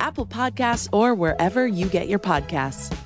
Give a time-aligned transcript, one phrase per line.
[0.00, 2.96] Apple Podcasts, or wherever you get your podcasts.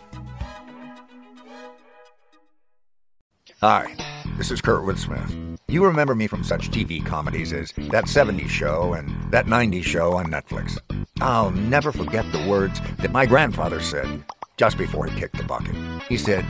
[3.61, 3.95] Hi,
[4.37, 5.35] this is Kurt Smith.
[5.69, 10.13] You remember me from such TV comedies as That 70s Show and That 90s Show
[10.13, 10.79] on Netflix.
[11.21, 14.23] I'll never forget the words that my grandfather said
[14.57, 15.75] just before he kicked the bucket.
[16.09, 16.45] He said,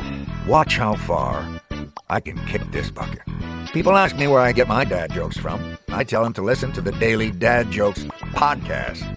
[0.47, 1.61] Watch how far
[2.09, 3.23] I can kick this bucket.
[3.73, 5.79] People ask me where I get my dad jokes from.
[5.89, 9.17] I tell them to listen to the Daily Dad Jokes podcast.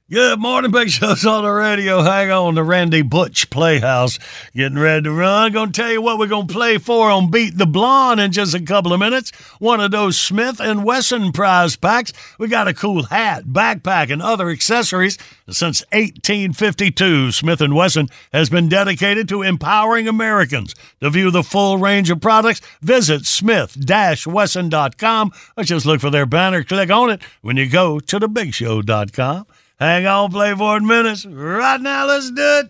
[0.11, 2.01] Good morning, Big Show's on the radio.
[2.01, 4.19] Hang on, the Randy Butch Playhouse
[4.53, 5.53] getting ready to run.
[5.53, 8.59] Gonna tell you what we're gonna play for on Beat the Blonde in just a
[8.59, 9.31] couple of minutes.
[9.59, 12.11] One of those Smith and Wesson prize packs.
[12.37, 15.17] We got a cool hat, backpack, and other accessories.
[15.49, 20.75] Since 1852, Smith and Wesson has been dedicated to empowering Americans.
[20.99, 26.65] To view the full range of products, visit smith-wesson.com or just look for their banner.
[26.65, 29.45] Click on it when you go to thebigshow.com.
[29.81, 31.25] Hang on, play for minutes.
[31.25, 32.69] Right now, let's do it.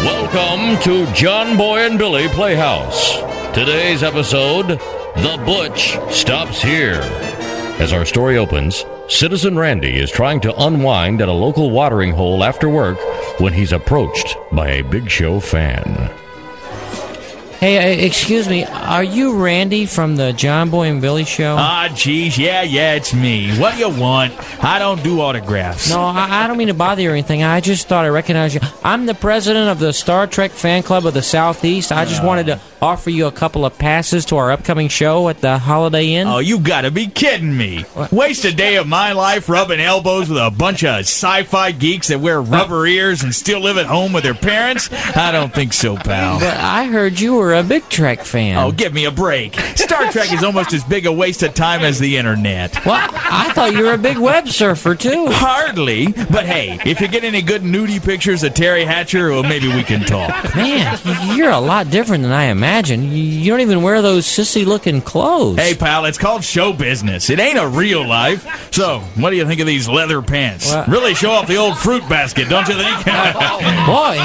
[0.00, 3.18] Welcome to John Boy and Billy Playhouse.
[3.54, 7.00] Today's episode The Butch Stops Here.
[7.78, 12.42] As our story opens, Citizen Randy is trying to unwind at a local watering hole
[12.42, 12.96] after work
[13.38, 16.10] when he's approached by a Big Show fan.
[17.64, 21.56] Hey, uh, excuse me, are you Randy from the John Boy and Billy show?
[21.58, 23.56] Ah, geez, yeah, yeah, it's me.
[23.56, 24.34] What do you want?
[24.62, 25.88] I don't do autographs.
[25.88, 27.42] No, I, I don't mean to bother you or anything.
[27.42, 28.60] I just thought I recognized you.
[28.82, 31.90] I'm the president of the Star Trek fan club of the Southeast.
[31.90, 35.40] I just wanted to offer you a couple of passes to our upcoming show at
[35.40, 36.28] the Holiday Inn.
[36.28, 37.84] Oh, you gotta be kidding me.
[37.94, 38.12] What?
[38.12, 42.08] Waste a day of my life rubbing elbows with a bunch of sci fi geeks
[42.08, 44.90] that wear rubber ears and still live at home with their parents?
[45.16, 46.40] I don't think so, pal.
[46.40, 48.58] But I heard you were a big Trek fan.
[48.58, 49.54] Oh, give me a break.
[49.76, 52.84] Star Trek is almost as big a waste of time as the internet.
[52.84, 55.26] Well, I thought you were a big web surfer, too.
[55.30, 59.68] Hardly, but hey, if you get any good nudie pictures of Teri Hatcher, well, maybe
[59.68, 60.54] we can talk.
[60.54, 60.98] Man,
[61.36, 63.12] you're a lot different than I imagined.
[63.12, 65.58] You- You don't even wear those sissy looking clothes.
[65.58, 67.28] Hey, pal, it's called show business.
[67.30, 68.46] It ain't a real life.
[68.72, 70.70] So, what do you think of these leather pants?
[70.72, 73.04] Well- really show off the old fruit basket, don't you think?
[73.86, 74.16] Boy,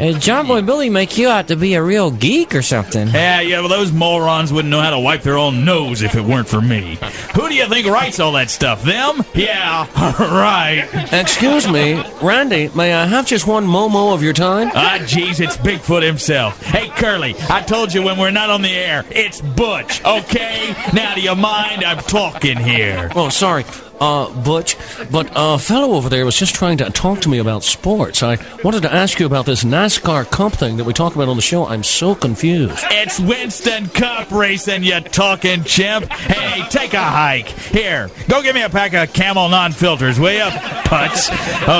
[0.00, 3.08] uh, John Boy Billy make you out to be a real geek or something.
[3.08, 6.22] yeah, yeah, well, those morons wouldn't know how to wipe their own nose if it
[6.22, 6.98] weren't for me.
[7.34, 8.82] Who do you think writes all that stuff?
[8.82, 9.22] Them?
[9.34, 9.86] Yeah,
[10.20, 10.88] right.
[11.12, 14.70] Excuse me, Randy, may I have just one Momo of your time?
[14.74, 16.60] Ah, jeez, it's Bigfoot himself.
[16.62, 20.74] Hey, Curly, I told you when we're not on the air, it's Butch, okay?
[20.94, 21.84] Now, do you mind?
[21.84, 23.10] I'm talking here.
[23.14, 23.64] Oh, sorry,
[24.00, 24.76] uh, Butch,
[25.10, 28.22] but a fellow over there was just trying to talk to me about sports.
[28.22, 31.36] I wanted to ask you about this NASCAR Cup thing that we talk about on
[31.36, 31.66] the show.
[31.66, 32.84] I'm so confused.
[32.90, 36.10] It's Winston Cup racing, you talking chimp.
[36.10, 37.48] Hey, take a hike.
[37.48, 40.50] Here, go get me a pack of Camel non-filters, will you?
[40.90, 41.30] Putz.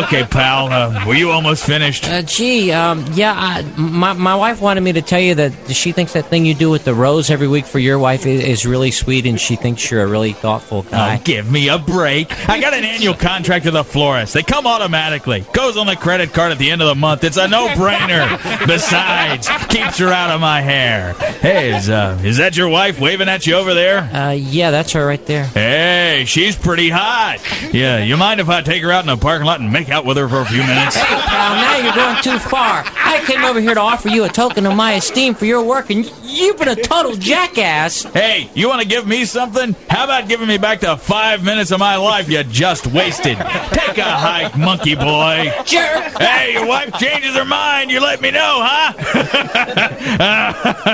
[0.04, 2.06] Okay, pal, uh, were you almost finished?
[2.08, 5.92] Uh, gee, um, yeah, I, my, my wife wanted me to tell you that she
[5.92, 8.66] thinks that thing you do with the rose every week for your wife is, is
[8.66, 11.16] really sweet, and she thinks you're a really thoughtful guy.
[11.16, 12.09] Oh, give me a break.
[12.18, 14.34] I got an annual contract with the florist.
[14.34, 15.44] They come automatically.
[15.52, 17.24] Goes on the credit card at the end of the month.
[17.24, 18.66] It's a no-brainer.
[18.66, 21.12] Besides, keeps her out of my hair.
[21.14, 24.00] Hey, is, uh, is that your wife waving at you over there?
[24.00, 25.44] Uh, yeah, that's her right there.
[25.44, 27.38] Hey, she's pretty hot.
[27.72, 30.04] Yeah, you mind if I take her out in the parking lot and make out
[30.04, 30.96] with her for a few minutes?
[30.96, 32.84] Pal, now you're going too far.
[33.10, 35.90] I came over here to offer you a token of my esteem for your work,
[35.90, 38.04] and you've been a total jackass.
[38.04, 39.74] Hey, you want to give me something?
[39.88, 43.36] How about giving me back the five minutes of my life you just wasted.
[43.36, 45.52] Take a hike, monkey boy.
[45.64, 46.20] Jerk.
[46.20, 47.90] Hey, your wife changes her mind.
[47.90, 48.92] You let me know, huh?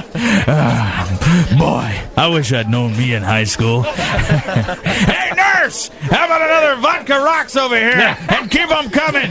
[1.58, 3.82] boy, I wish I'd known me in high school.
[3.82, 5.88] hey, nurse!
[5.88, 8.16] How about another vodka rocks over here?
[8.28, 9.30] And keep them coming.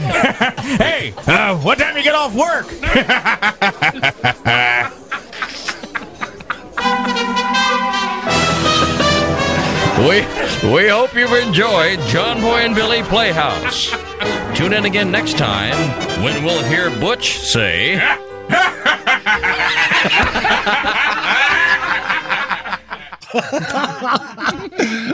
[0.78, 2.66] hey, uh, what time you get off work?
[9.98, 10.20] We
[10.70, 13.90] we hope you've enjoyed John Boy and Billy Playhouse.
[14.54, 15.74] Tune in again next time
[16.22, 17.96] when we'll hear Butch say.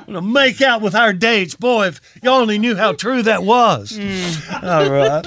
[0.07, 1.55] to make out with our dates.
[1.55, 3.93] Boy, if y'all only knew how true that was.
[3.93, 4.63] Mm.
[4.63, 5.27] All right.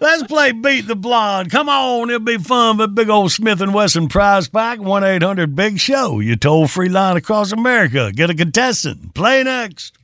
[0.00, 1.50] Let's play Beat the Blonde.
[1.50, 2.76] Come on, it'll be fun.
[2.76, 6.20] But big old Smith and Wesson prize pack, 1 800 Big Show.
[6.20, 8.12] You toll free line across America.
[8.12, 9.14] Get a contestant.
[9.14, 9.96] Play next.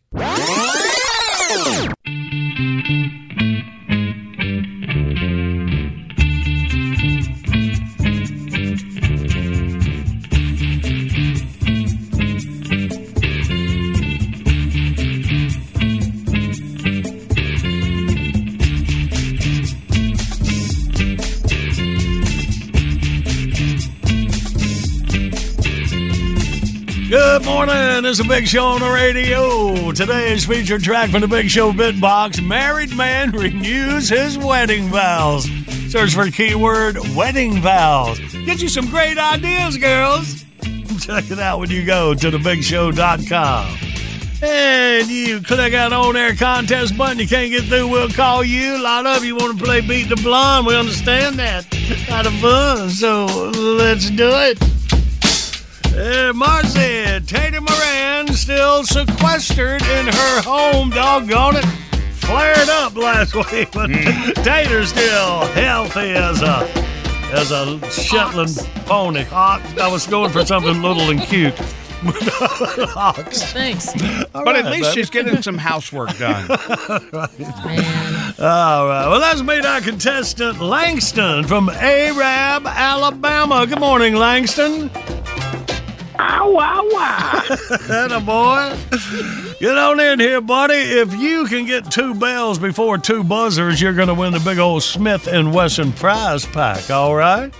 [27.12, 28.06] Good morning.
[28.06, 29.92] It's a big show on the radio.
[29.92, 35.44] Today's featured track from the Big Show Bitbox Married Man Renews His Wedding Vows.
[35.90, 38.18] Search for keyword wedding vows.
[38.46, 40.46] Get you some great ideas, girls.
[41.00, 43.78] Check it out when you go to thebigshow.com.
[44.42, 47.18] And you click that on air contest button.
[47.18, 48.78] You can't get through, we'll call you.
[48.78, 50.66] A lot of you want to play Beat the Blonde.
[50.66, 51.70] We understand that.
[52.06, 52.88] Kind of fun.
[52.88, 54.81] So let's do it.
[55.94, 60.90] Uh, Marcy, Tater Moran still sequestered in her home.
[60.90, 61.64] Doggone it.
[62.14, 63.88] Flared up last week, but
[64.42, 66.68] Tater's still healthy as a
[67.34, 68.56] as a Shetland
[68.86, 69.24] pony.
[69.32, 69.78] Ox.
[69.78, 71.58] I was going for something little and cute.
[72.96, 73.42] Ox.
[73.52, 73.88] Thanks.
[74.34, 74.94] All but at least baby.
[74.94, 76.48] she's getting some housework done.
[76.48, 76.58] Man.
[78.40, 79.06] All right.
[79.08, 83.66] Well, let's meet our contestant, Langston from Arab, Alabama.
[83.66, 84.90] Good morning, Langston.
[86.24, 87.42] Ow, ow, wow.
[87.88, 89.58] That a boy.
[89.58, 90.74] Get on in here, buddy.
[90.74, 94.58] If you can get two bells before two buzzers, you're going to win the big
[94.58, 96.90] old Smith and Wesson prize pack.
[96.90, 97.52] All right.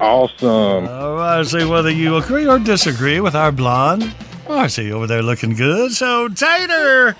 [0.00, 0.88] Awesome.
[0.88, 1.44] All right.
[1.46, 4.14] See whether you agree or disagree with our blonde.
[4.48, 5.92] Oh, Marcy over there looking good.
[5.92, 7.14] So, Tater,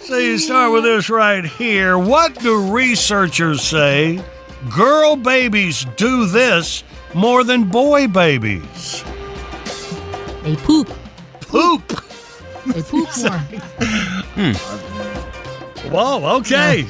[0.00, 1.98] so you start with this right here.
[1.98, 4.24] What do researchers say?
[4.74, 9.04] Girl babies do this more than boy babies.
[10.42, 10.88] They poop.
[11.40, 11.86] Poop.
[12.66, 13.40] They poop more.
[15.90, 16.86] Whoa, okay.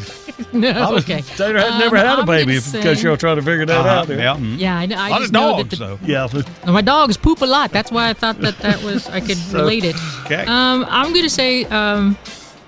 [0.52, 1.22] no, I was- okay.
[1.22, 3.64] Tater had Um, never had a I'm baby gonna because say- you're trying to figure
[3.66, 4.06] that Uh-huh, out.
[4.08, 4.18] there.
[4.18, 4.34] yeah.
[4.36, 4.58] mhm.
[4.58, 5.98] Yeah, I, know- I A lot just of know dogs, that the, though.
[6.04, 6.28] Yeah.
[6.64, 7.70] but- my dogs poop a lot.
[7.70, 9.96] That's why I thought that that was I could relate it.
[10.26, 10.44] Okay.
[10.46, 12.16] Um, I'm gonna say um,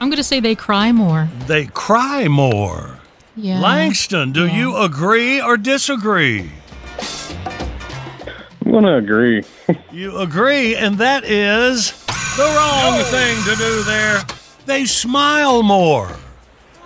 [0.01, 1.29] I'm gonna say they cry more.
[1.47, 2.99] They cry more.
[3.37, 3.61] Yeah.
[3.61, 6.51] Langston, do you agree or disagree?
[8.73, 9.45] I'm going to agree.
[9.93, 14.23] You agree, and that is the wrong thing to do there.
[14.65, 16.17] They smile more.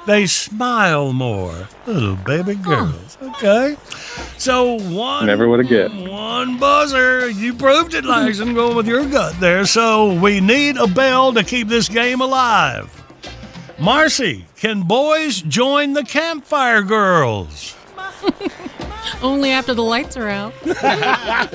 [0.09, 1.69] They smile more.
[1.87, 3.17] Little baby girls.
[3.23, 3.77] Okay.
[4.39, 5.95] So one Never would have guessed.
[6.11, 7.31] one buzzer.
[7.31, 9.65] You proved it, Langston, going with your gut there.
[9.67, 12.91] So we need a bell to keep this game alive.
[13.79, 17.77] Marcy, can boys join the campfire girls?
[19.23, 20.55] Only after the lights are out.
[20.65, 21.51] yeah.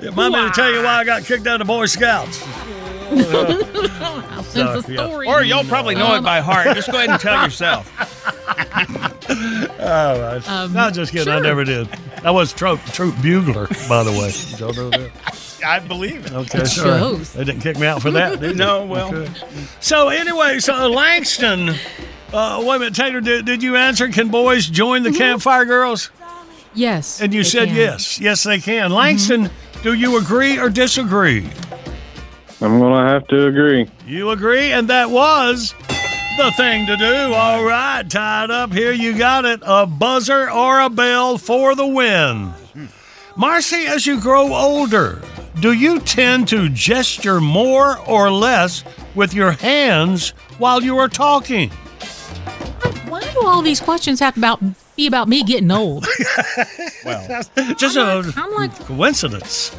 [0.00, 2.42] It might be to tell you why I got kicked out of Boy Scouts.
[3.12, 5.06] I'll send yeah.
[5.06, 6.74] or y'all probably know it by heart.
[6.74, 7.90] Just go ahead and tell yourself.
[9.80, 10.48] All right.
[10.48, 11.32] Um, Not just kidding.
[11.32, 11.88] I never did.
[12.24, 14.30] I was troop, troop bugler, by the way.
[14.32, 15.10] Did y'all know that?
[15.64, 16.32] I believe it.
[16.32, 16.98] Okay, It sorry.
[16.98, 17.32] shows.
[17.32, 18.54] They didn't kick me out for that, did they?
[18.54, 19.14] No, well.
[19.14, 19.32] Okay.
[19.80, 21.74] So anyway, so Langston,
[22.32, 24.08] uh, wait a minute, Taylor, did, did you answer?
[24.08, 25.18] Can boys join the Mm-hmm.
[25.18, 26.10] campfire girls?
[26.74, 27.20] Yes.
[27.20, 27.76] And you said can.
[27.76, 28.18] yes.
[28.20, 28.90] Yes, they can.
[28.92, 29.50] Langston,
[29.82, 31.46] do you agree or disagree?
[32.62, 33.90] I'm going to have to agree.
[34.06, 35.74] You agree, and that was
[36.38, 37.34] the thing to do.
[37.34, 38.92] All right, tied up here.
[38.92, 39.60] You got it.
[39.64, 42.52] A buzzer or a bell for the win.
[43.36, 45.20] Marcy, as you grow older,
[45.60, 48.84] do you tend to gesture more or less
[49.14, 51.70] with your hands while you are talking?
[53.42, 54.60] Why do all these questions have to about
[54.96, 56.06] be about me getting old?
[57.04, 57.42] Well,
[57.76, 59.74] just I'm a like- I'm like- coincidence.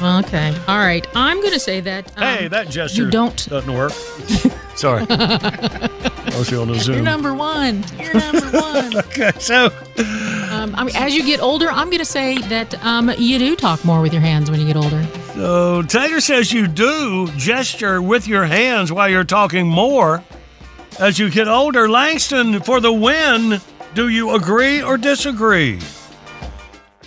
[0.00, 0.54] Okay.
[0.68, 1.04] All right.
[1.14, 2.06] I'm going to say that.
[2.16, 3.48] Um, hey, that gesture You don't.
[3.48, 3.90] doesn't work.
[4.76, 5.04] Sorry.
[5.10, 6.96] I'll show on the Zoom.
[6.96, 7.84] You're number one.
[7.98, 8.96] You're number one.
[8.98, 9.66] okay, so
[10.50, 13.54] Um, I mean, as you get older, I'm going to say that um, you do
[13.56, 15.04] talk more with your hands when you get older.
[15.34, 20.22] So Tater says you do gesture with your hands while you're talking more
[20.98, 21.88] as you get older.
[21.88, 23.60] Langston, for the win,
[23.94, 25.78] do you agree or disagree?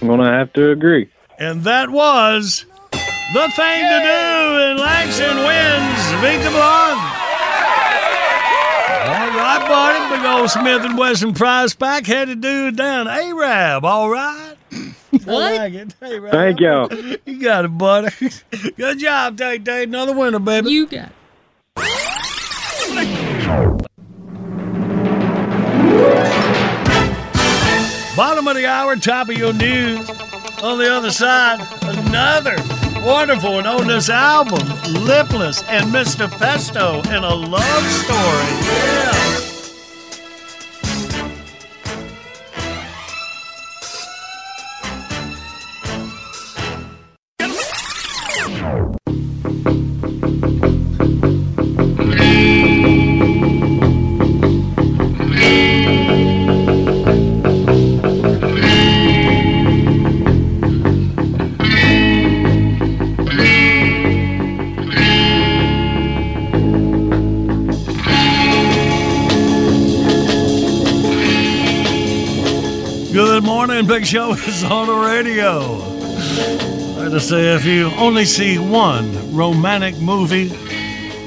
[0.01, 1.09] I'm gonna have to agree.
[1.39, 6.21] And that was the thing to do, and Langston wins.
[6.21, 6.99] Beat the blonde.
[9.07, 10.15] All right, buddy.
[10.15, 13.85] Big old Smith and Wesson prize pack had to do down Arab.
[13.85, 14.55] All right.
[15.27, 15.95] I like it.
[16.01, 16.31] Arab.
[16.31, 16.89] Thank y'all.
[17.25, 18.09] You got it, buddy.
[18.77, 19.87] Good job, Tate Tate.
[19.87, 20.71] Another winner, baby.
[20.71, 21.11] You got
[28.15, 30.10] Bottom of the hour, top of your news.
[30.63, 32.55] On the other side, another
[33.01, 34.65] wonderful one on this album,
[35.03, 36.31] Lipless and Mr.
[36.31, 38.45] Pesto and a love story.
[38.63, 39.44] Yeah.
[74.05, 75.81] Show is on the radio.
[77.03, 80.50] I to say, if you only see one romantic movie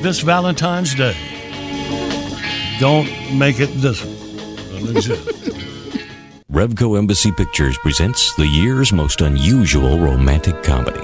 [0.00, 1.16] this Valentine's Day,
[2.78, 4.14] don't make it this one.
[6.52, 11.00] Revco Embassy Pictures presents the year's most unusual romantic comedy.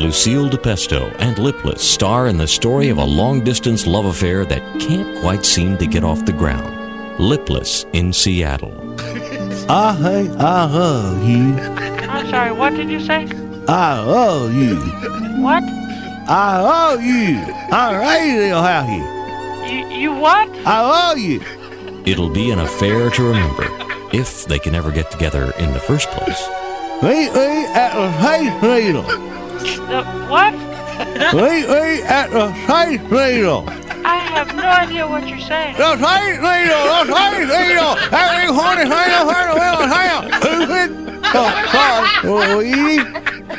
[0.00, 4.62] Lucille DePesto and Lipless star in the story of a long distance love affair that
[4.80, 7.18] can't quite seem to get off the ground.
[7.18, 8.87] Lipless in Seattle.
[9.70, 11.52] I hate, I love you.
[12.08, 13.26] I'm sorry, what did you say?
[13.68, 14.76] I love you.
[15.42, 15.62] What?
[15.62, 17.36] I love you.
[17.70, 19.04] I really love you.
[19.70, 20.48] You, you what?
[20.66, 21.42] I love you.
[22.06, 23.66] It'll be an affair to remember
[24.10, 26.48] if they can ever get together in the first place.
[27.02, 29.02] Meet me at the Space Needle.
[29.02, 30.54] The what?
[31.34, 33.87] Meet me at the Space Needle.
[34.38, 35.74] I have no idea what you're saying.
[35.76, 36.78] The Space Needle.
[36.86, 37.98] The Space Needle.
[38.14, 40.30] Every horny thing I've heard of in town.
[40.38, 40.90] Stupid.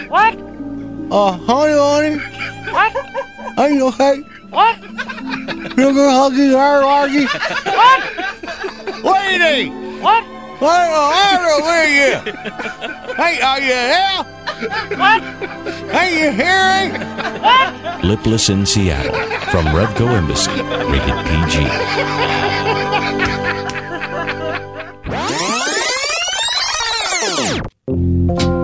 [0.10, 0.40] What?
[1.12, 2.16] Uh, honey, honey.
[2.72, 2.96] What?
[3.60, 4.24] Are you okay?
[4.52, 4.78] What?
[5.76, 7.28] Sugar huggy, hair largy.
[7.76, 8.00] What?
[9.04, 9.76] Lady.
[10.00, 10.24] What?
[10.60, 12.16] What the matter with you?
[13.16, 14.39] Hey, are you there?
[14.60, 15.24] What?
[15.90, 16.92] Hey, you hearing?
[17.42, 18.04] What?
[18.04, 19.14] Lipless in Seattle
[19.52, 20.52] from Revco Embassy,
[20.92, 21.16] rated
[27.88, 28.50] PG.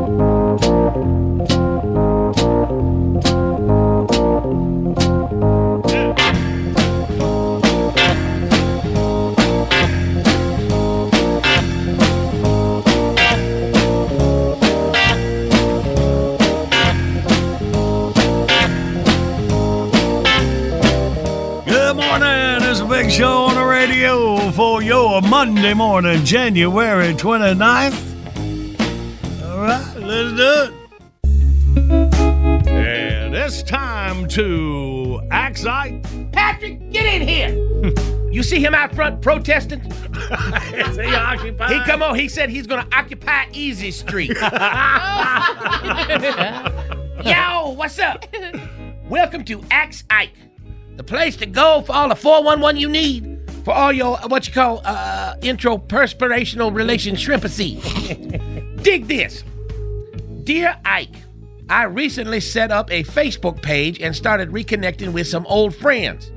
[23.06, 27.94] big show on the radio for your Monday morning, January 29th.
[29.44, 30.74] All right, let's do it.
[32.68, 37.52] And it's time to act like Patrick, get in here.
[38.32, 39.82] you see him out front protesting?
[40.74, 41.74] Is he occupied?
[41.74, 44.30] He come on, he said he's gonna occupy Easy Street.
[47.24, 48.26] Yo, what's up?
[49.08, 50.34] Welcome to Axe Ike,
[50.96, 54.54] the place to go for all the 411 you need for all your what you
[54.54, 57.82] call uh intro perspirational relation shrimpacy.
[58.84, 59.44] Dig this.
[60.44, 61.16] Dear Ike,
[61.70, 66.32] I recently set up a Facebook page and started reconnecting with some old friends.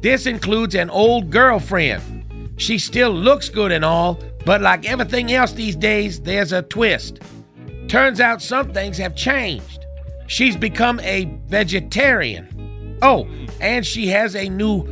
[0.00, 2.54] This includes an old girlfriend.
[2.56, 7.20] She still looks good and all, but like everything else these days, there's a twist.
[7.88, 9.84] Turns out some things have changed.
[10.26, 12.59] She's become a vegetarian.
[13.02, 13.28] Oh,
[13.60, 14.82] and she has a new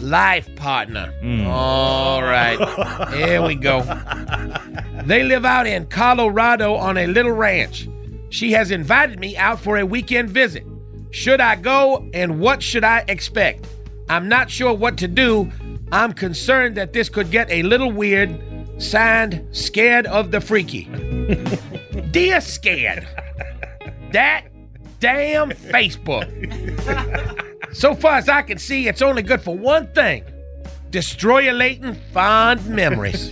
[0.00, 1.12] life partner.
[1.22, 1.46] Mm.
[1.46, 2.58] All right,
[3.14, 3.82] here we go.
[5.04, 7.88] They live out in Colorado on a little ranch.
[8.30, 10.64] She has invited me out for a weekend visit.
[11.10, 13.66] Should I go and what should I expect?
[14.08, 15.50] I'm not sure what to do.
[15.92, 18.40] I'm concerned that this could get a little weird.
[18.78, 20.84] Signed, Scared of the Freaky.
[22.10, 23.06] Dear Scared,
[24.12, 24.46] that
[25.02, 26.24] damn Facebook.
[27.74, 30.24] so far as I can see, it's only good for one thing
[30.90, 33.30] destroy your destroyulating fond memories.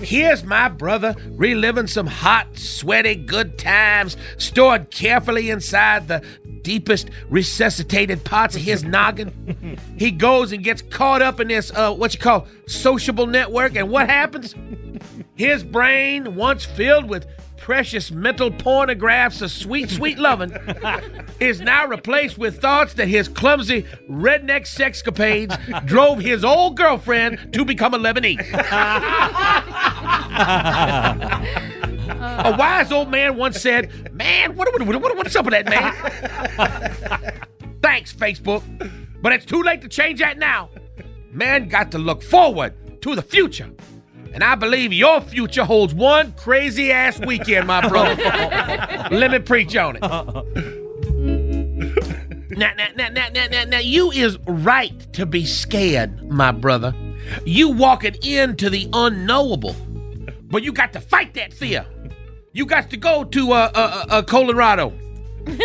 [0.00, 6.24] Here's my brother reliving some hot, sweaty good times stored carefully inside the
[6.62, 9.78] deepest resuscitated parts of his noggin.
[9.98, 13.90] He goes and gets caught up in this, uh, what you call, sociable network, and
[13.90, 14.54] what happens?
[15.34, 17.26] His brain, once filled with
[17.64, 20.52] precious mental pornographs of sweet, sweet loving,
[21.40, 27.64] is now replaced with thoughts that his clumsy redneck sexcapades drove his old girlfriend to
[27.64, 28.46] become a Lebanese.
[32.20, 37.40] a wise old man once said, Man, what, what, what, what's up with that, man?
[37.80, 38.62] Thanks, Facebook.
[39.22, 40.68] But it's too late to change that now.
[41.30, 43.70] Man got to look forward to the future.
[44.34, 48.20] And I believe your future holds one crazy ass weekend, my brother.
[49.10, 50.80] Let me preach on it.
[52.56, 56.94] Now, now, now, now, now, now, now, you is right to be scared, my brother.
[57.44, 59.74] You walking into the unknowable,
[60.42, 61.84] but you got to fight that fear.
[62.52, 64.92] You got to go to uh, uh, uh, Colorado.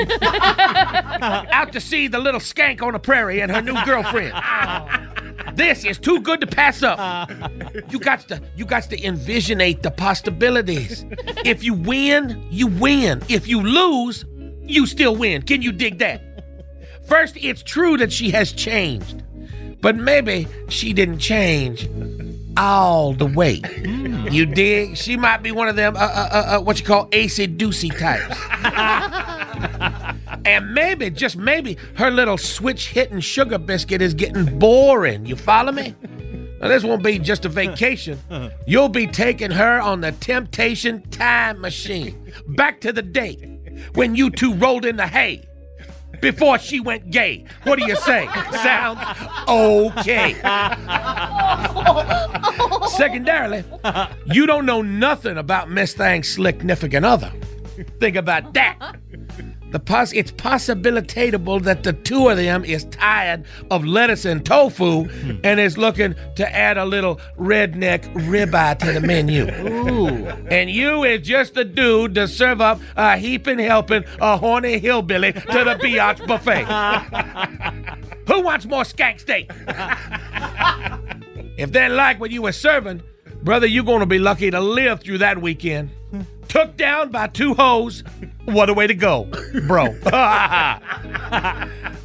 [1.51, 4.33] Out to see the little skank on the prairie and her new girlfriend.
[5.59, 7.29] This is too good to pass up.
[7.89, 11.05] You got to you got to envisionate the possibilities.
[11.43, 13.21] If you win, you win.
[13.27, 14.25] If you lose,
[14.63, 15.41] you still win.
[15.41, 16.21] Can you dig that?
[17.07, 19.23] First, it's true that she has changed,
[19.81, 21.89] but maybe she didn't change
[22.55, 23.61] all the way.
[24.31, 24.95] You dig?
[24.95, 27.89] She might be one of them, uh, uh, uh, uh, what you call acey doocy
[27.97, 28.37] types.
[30.45, 35.25] and maybe, just maybe, her little switch hitting sugar biscuit is getting boring.
[35.25, 35.95] You follow me?
[36.61, 38.19] Now, this won't be just a vacation.
[38.67, 43.59] You'll be taking her on the temptation time machine back to the day
[43.93, 45.45] when you two rolled in the hay
[46.19, 47.45] before she went gay.
[47.63, 48.27] What do you say?
[48.61, 48.99] Sounds
[49.47, 50.33] okay.
[52.89, 53.63] Secondarily,
[54.25, 57.31] you don't know nothing about Miss Thang's significant other.
[58.01, 58.97] Think about that.
[59.71, 65.03] The poss- it's possibilitatable that the two of them is tired of lettuce and tofu
[65.03, 65.39] hmm.
[65.43, 69.43] and is looking to add a little redneck ribeye to the menu.
[69.43, 70.25] Ooh.
[70.49, 75.33] And you is just the dude to serve up a heaping helping a horny hillbilly
[75.33, 76.65] to the biatch buffet.
[78.27, 79.51] Who wants more skank steak?
[81.57, 83.03] if they like what you were serving,
[83.43, 85.89] brother, you're gonna be lucky to live through that weekend.
[86.09, 86.21] Hmm.
[86.47, 88.03] Took down by two hoes.
[88.49, 89.25] What a way to go,
[89.67, 89.85] bro.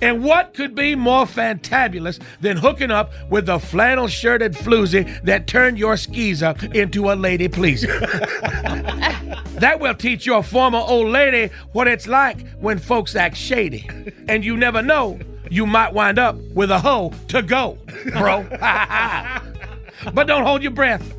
[0.02, 5.46] and what could be more fantabulous than hooking up with a flannel shirted floozy that
[5.46, 7.98] turned your skeezer into a lady pleaser?
[9.58, 13.88] that will teach your former old lady what it's like when folks act shady.
[14.28, 15.18] And you never know,
[15.50, 17.78] you might wind up with a hoe to go,
[18.12, 18.42] bro.
[20.12, 21.14] but don't hold your breath.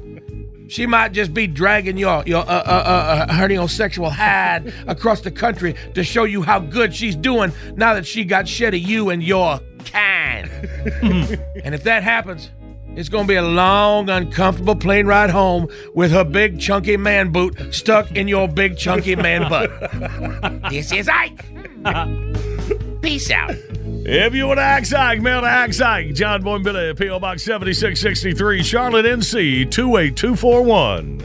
[0.67, 5.75] She might just be dragging your your uh, uh, uh, herniosexual hide across the country
[5.93, 9.23] to show you how good she's doing now that she got shed of you and
[9.23, 10.49] your kind.
[11.63, 12.49] and if that happens,
[12.95, 17.73] it's gonna be a long, uncomfortable plane ride home with her big chunky man boot
[17.73, 19.69] stuck in your big chunky man butt.
[20.69, 21.45] this is Ike.
[23.05, 23.51] Peace out.
[23.51, 27.19] If you want to ask Ike, mail to Axe Ike, John Boy and Billy, P.O.
[27.19, 31.19] Box 7663, Charlotte, NC 28241.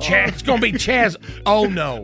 [0.00, 1.14] Chaz, it's gonna be Chaz.
[1.46, 2.02] Oh no.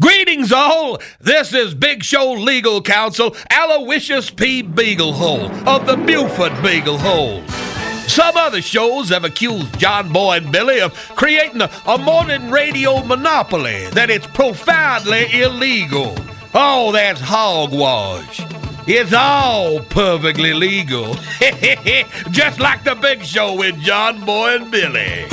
[0.00, 1.02] Greetings, all.
[1.20, 4.62] This is Big Show Legal Counsel Aloysius P.
[4.62, 7.69] Beaglehole of the Buford Beaglehole.
[8.08, 13.02] Some other shows have accused John Boy and Billy of creating a, a modern radio
[13.04, 16.14] monopoly, that it's profoundly illegal.
[16.54, 18.40] Oh, that's hogwash.
[18.86, 21.14] It's all perfectly legal.
[22.30, 25.26] Just like the big show with John Boy and Billy.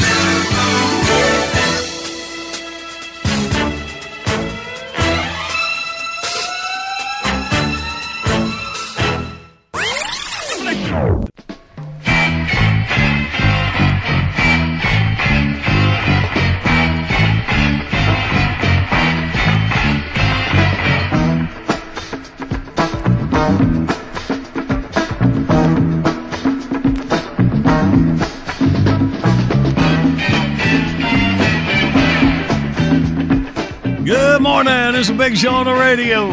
[34.99, 36.27] It's a big show on the radio.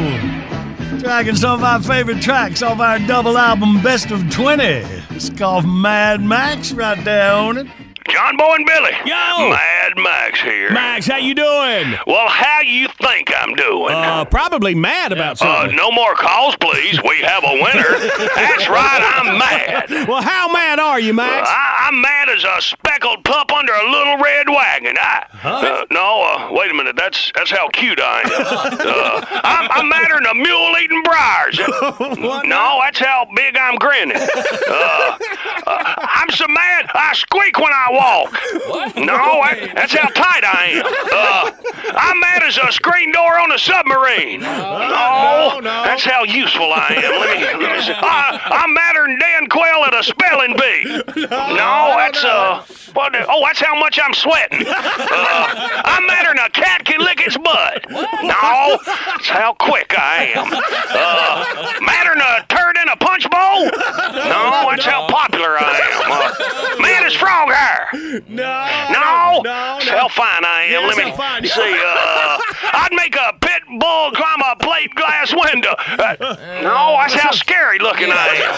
[0.99, 4.63] Tracking some of our favorite tracks off our double album Best of 20.
[5.11, 7.67] It's called Mad Max right there on it.
[8.09, 8.93] John Boy and Billy.
[9.05, 9.51] Yo!
[9.51, 10.73] Mad Max here.
[10.73, 11.95] Max, how you doing?
[12.07, 13.95] Well, how you think I'm doing?
[13.95, 15.77] Uh, probably mad about Uh, something.
[15.77, 17.01] no more calls, please.
[17.03, 17.99] We have a winner.
[18.35, 20.09] That's right, I'm mad.
[20.09, 21.49] Well, how mad are you, Max?
[21.49, 24.97] I, I'm mad as a speckled pup under a little red wagon.
[25.01, 26.95] I, uh, no, uh, wait a minute.
[26.97, 28.75] That's that's how cute I am.
[28.85, 31.59] Uh, I'm, I'm madder than a mule eating briars.
[31.59, 34.17] no, that's how big I'm grinning.
[34.17, 35.19] Uh,
[35.67, 38.97] uh, I'm so mad I squeak when I walk.
[38.97, 40.87] No, that- that's how tight I am.
[41.13, 44.41] Uh, I'm mad as a screen door on a submarine.
[44.41, 47.21] No, that's how useful I am.
[47.21, 47.95] Let me, let me see.
[47.97, 51.01] I, I'm madder than Dan Quayle at a spelling bee.
[51.55, 53.15] No, that's uh, what?
[53.29, 54.67] Oh, that's how much I'm sweating.
[55.15, 57.87] Uh, I'm madder than a cat can lick its butt.
[57.91, 60.49] No, that's how quick I am.
[60.51, 62.74] Uh, madder than a turd
[63.15, 63.71] in a punch bowl.
[64.25, 66.79] No, that's how popular I am.
[66.79, 67.89] Uh, man is frog hair.
[68.29, 70.83] No, no, that's how fine I am.
[70.83, 71.45] Yes, Let me fine.
[71.45, 71.75] see.
[71.85, 72.39] Uh,
[72.85, 75.75] I'd make a pit bull climb a plate glass window.
[75.79, 76.17] Uh,
[76.63, 78.55] no, that's how scary looking I am.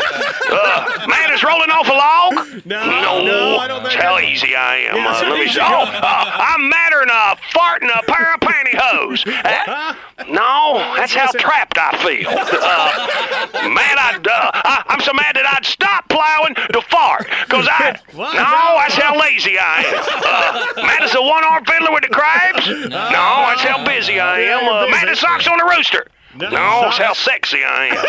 [0.51, 2.67] Uh, man is rolling off a log.
[2.67, 5.07] No, no, I don't that's how easy I am.
[5.07, 5.61] Uh, let me see.
[5.61, 9.27] Oh, uh, I'm madder than a fart in a pair of pantyhose.
[9.27, 9.95] Uh,
[10.29, 12.29] no, that's how trapped I feel.
[12.29, 17.27] Uh, man, I'd, uh, I, I'm so mad that I'd stop plowing to fart.
[17.49, 20.79] Cause I, no, that's how lazy I am.
[20.79, 22.67] Uh, mad as a one-armed fiddler with the crabs.
[22.67, 24.65] No, that's how busy I am.
[24.65, 26.07] Uh, mad as socks on a rooster.
[26.39, 28.07] No, that's how sexy I am.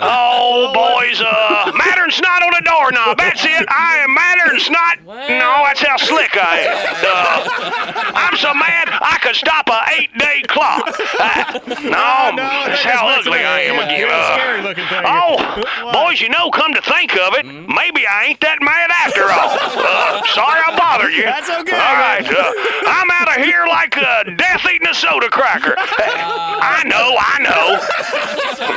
[0.02, 3.18] Oh, boys, uh, madder than snot on a doorknob.
[3.18, 3.66] That's it.
[3.68, 4.96] I am madder than snot.
[5.04, 6.76] No, that's how slick I am.
[7.04, 10.88] Uh, I'm so mad I could stop a eight-day clock.
[10.88, 14.08] Uh, no, that's how ugly I am again.
[14.10, 14.70] Uh,
[15.04, 19.24] Oh, boys, you know, come to think of it, maybe I ain't that mad after
[19.28, 19.52] all.
[19.60, 21.24] Uh, sorry I bothered you.
[21.24, 22.52] That's okay, All right, uh,
[22.88, 25.74] I'm out of here like a death eating a soda cracker.
[25.78, 27.49] I know, I know.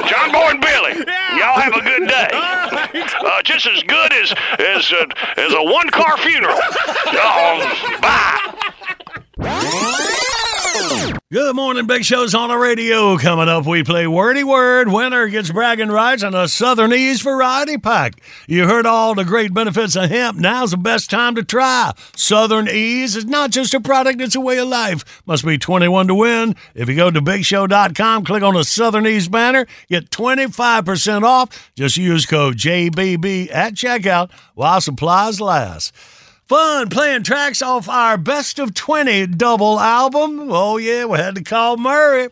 [0.08, 0.94] John Boy and Billy,
[1.38, 2.30] y'all have a good day.
[2.32, 5.06] Uh, just as good as as uh,
[5.38, 6.58] as a one car funeral.
[7.16, 8.40] Oh, bye.
[11.34, 13.18] Good morning, Big Show's on the radio.
[13.18, 14.90] Coming up, we play Wordy Word.
[14.90, 18.22] Winner gets bragging rights on a Southern Ease Variety Pack.
[18.46, 20.38] You heard all the great benefits of hemp.
[20.38, 21.94] Now's the best time to try.
[22.16, 25.24] Southern Ease is not just a product, it's a way of life.
[25.26, 26.56] Must be 21 to win.
[26.76, 31.72] If you go to BigShow.com, click on the Southern Ease banner, get 25% off.
[31.76, 35.96] Just use code JBB at checkout while supplies last.
[36.54, 40.52] Fun playing tracks off our Best of 20 double album.
[40.52, 42.30] Oh, yeah, we had to call Murray.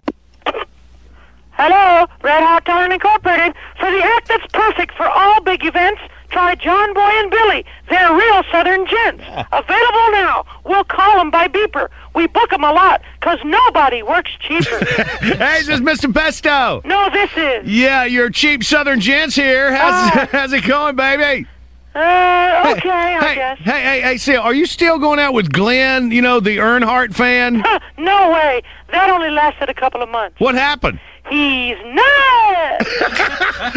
[1.53, 3.55] Hello, Red Hot Talent Incorporated.
[3.79, 7.65] For the act that's perfect for all big events, try John Boy and Billy.
[7.89, 9.23] They're real Southern gents.
[9.51, 10.45] Available now.
[10.65, 11.89] We'll call them by beeper.
[12.13, 14.85] We book them a lot, 'cause nobody works cheaper.
[14.85, 16.13] hey, this is Mr.
[16.13, 16.83] Pesto.
[16.85, 17.67] no, this is.
[17.67, 19.73] Yeah, your cheap Southern gents here.
[19.75, 20.27] How's, ah.
[20.31, 21.47] how's it going, baby?
[21.93, 23.57] Uh, okay, I hey, guess.
[23.59, 27.13] Hey, hey, hey, Sil, are you still going out with Glenn, you know, the Earnhardt
[27.13, 27.61] fan?
[27.97, 28.61] no way.
[28.91, 30.39] That only lasted a couple of months.
[30.39, 30.99] what happened?
[31.29, 32.85] He's nuts!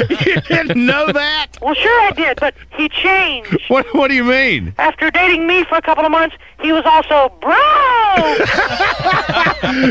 [0.27, 1.49] you didn't know that?
[1.61, 3.59] Well, sure I did, but he changed.
[3.69, 4.75] What What do you mean?
[4.79, 7.59] After dating me for a couple of months, he was also broke.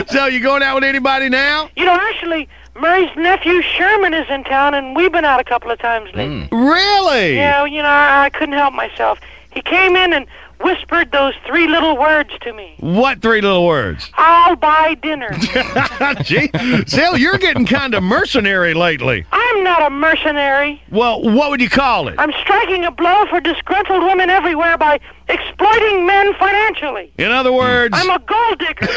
[0.09, 1.69] so you going out with anybody now?
[1.75, 5.69] you know, actually, Murray's nephew Sherman is in town, and we've been out a couple
[5.69, 6.47] of times lately.
[6.47, 6.55] Hmm.
[6.55, 7.35] Really?
[7.35, 9.19] Yeah, you know, I, I couldn't help myself.
[9.51, 10.25] He came in and
[10.61, 12.75] whispered those three little words to me.
[12.79, 14.09] What three little words?
[14.15, 15.31] I'll buy dinner.
[16.23, 16.49] Gee,
[16.87, 19.25] Sil, you're getting kind of mercenary lately.
[19.31, 20.81] I'm not a mercenary.
[20.91, 22.15] Well, what would you call it?
[22.17, 27.11] I'm striking a blow for disgruntled women everywhere by exploiting men financially.
[27.17, 28.87] In other words, I'm a gold digger.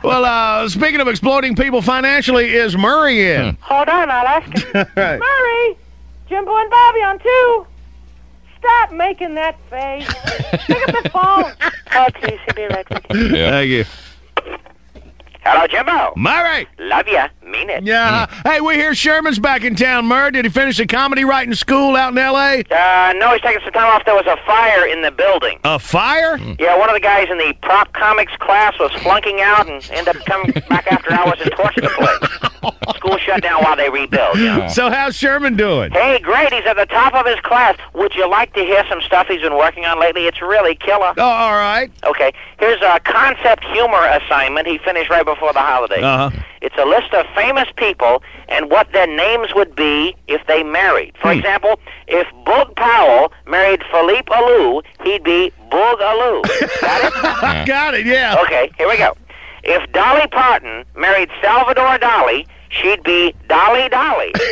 [0.04, 3.56] well, uh, speaking of exploiting people financially, is Murray in?
[3.60, 4.86] Hold on, I'll ask him.
[4.96, 5.18] Right.
[5.18, 5.76] Murray,
[6.28, 7.66] Jimbo and Bobby on two.
[8.64, 10.06] Stop making that face.
[10.66, 11.52] Pick up the phone.
[11.96, 13.28] Oh, please, he'll be right with you.
[13.30, 13.84] Thank you.
[15.44, 16.12] Hello, Jimbo.
[16.16, 16.66] Murray.
[16.80, 17.28] Love ya.
[17.46, 17.84] Mean it.
[17.84, 18.26] Yeah.
[18.42, 20.32] Hey, we hear Sherman's back in town, Murray.
[20.32, 22.64] Did he finish the comedy writing school out in L.A.?
[22.68, 24.04] Uh, no, he's taking some time off.
[24.06, 25.60] There was a fire in the building.
[25.62, 26.36] A fire?
[26.58, 30.16] Yeah, one of the guys in the prop comics class was flunking out and ended
[30.16, 32.50] up coming back after hours and torched the place.
[32.96, 34.36] School shut down while they rebuild.
[34.38, 34.68] You know?
[34.68, 35.90] So how's Sherman doing?
[35.92, 36.52] Hey, great.
[36.52, 37.76] He's at the top of his class.
[37.94, 40.26] Would you like to hear some stuff he's been working on lately?
[40.26, 41.12] It's really killer.
[41.16, 41.90] Oh, all right.
[42.04, 46.00] Okay, here's a concept humor assignment he finished right before the holiday.
[46.02, 46.42] Uh huh.
[46.62, 51.14] It's a list of famous people and what their names would be if they married.
[51.20, 56.42] For example, if Boog Powell married Felipe Alou, he'd be Boog Alou.
[56.80, 57.66] Got it?
[57.66, 58.06] Got it.
[58.06, 58.36] Yeah.
[58.44, 59.14] Okay, here we go.
[59.62, 64.32] If Dolly Parton married Salvador Dali, she'd be Dolly Dolly.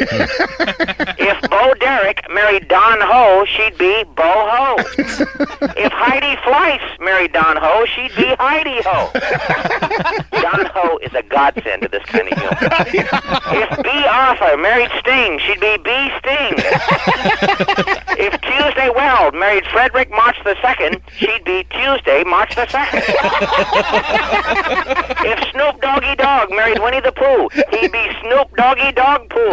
[1.19, 4.77] if Bo Derek married Don Ho, she'd be Bo Ho.
[5.77, 9.11] if Heidi Fleiss married Don Ho, she'd be Heidi Ho.
[10.41, 12.57] Don Ho is a godsend to this kind of humor.
[12.61, 16.55] if Bea Arthur married Sting, she'd be Bea Sting.
[18.19, 23.03] if Tuesday Weld married Frederick March the Second, she'd be Tuesday March the Second.
[25.25, 29.38] if Snoop Doggy Dogg married Winnie the Pooh, he'd be Snoop Doggy Dogg Pooh.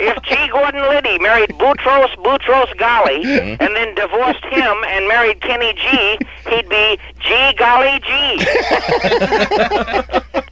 [0.00, 0.48] if G.
[0.50, 3.62] Gordon Liddy married Boutros Boutros Ghali mm-hmm.
[3.62, 6.18] and then divorced him and married Kenny G,
[6.48, 7.52] he'd be G.
[7.56, 8.08] Golly G.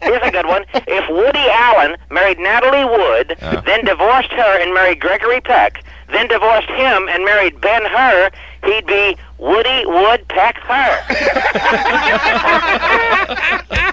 [0.02, 0.64] Here's a good one.
[0.74, 3.60] If Woody Allen married Natalie Wood, uh.
[3.62, 8.30] then divorced her and married Gregory Peck, then divorced him and married Ben Hur,
[8.64, 11.04] he'd be Woody Woodpecker.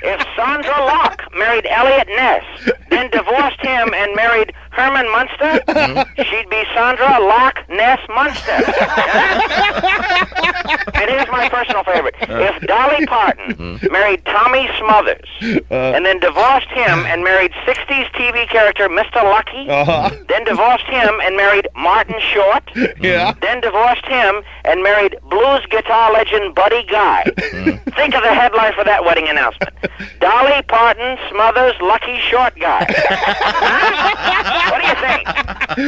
[0.00, 2.44] If Sondra Locke married Eliot Ness,
[2.88, 6.22] then divorced him and married Herman Munster, mm-hmm.
[6.22, 8.52] she'd be Sondra Locke Ness Munster.
[10.94, 12.14] and here's my personal favorite.
[12.22, 12.38] Uh.
[12.38, 13.92] If Dolly Parton mm-hmm.
[13.92, 15.74] married Tommy Smothers, uh.
[15.74, 19.22] and then divorced him and married 60s TV character Mr.
[19.24, 20.10] Lucky, Uh-huh.
[20.28, 22.62] then divorced him and married Martin Short,
[23.00, 23.34] Yeah.
[23.40, 27.24] then divorced him and married blues guitar legend Buddy Guy.
[27.96, 29.74] Think of the headline for that wedding announcement.
[30.20, 32.84] Dolly Parton Smothers Lucky Short Guy.
[34.70, 34.94] what do you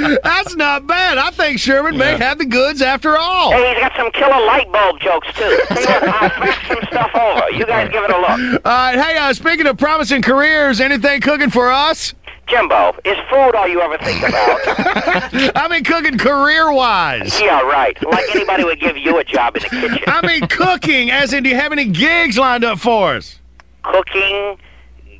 [0.06, 0.22] think?
[0.22, 1.18] That's not bad.
[1.18, 3.52] I think Sherman may have the goods after all.
[3.52, 5.60] Hey, he's got some killer light bulb jokes too.
[5.70, 7.50] I'll fix some stuff over.
[7.52, 8.64] You guys give it a look.
[8.64, 8.96] All right.
[8.98, 12.14] Hey, uh, speaking of promising careers, anything cooking for us?
[12.50, 14.58] Jimbo, is food all you ever think about?
[15.56, 17.40] I mean, cooking career-wise.
[17.40, 17.96] yeah, right.
[18.02, 20.04] Like anybody would give you a job in the kitchen.
[20.08, 21.10] I mean, cooking.
[21.12, 23.38] As in, do you have any gigs lined up for us?
[23.84, 24.58] Cooking,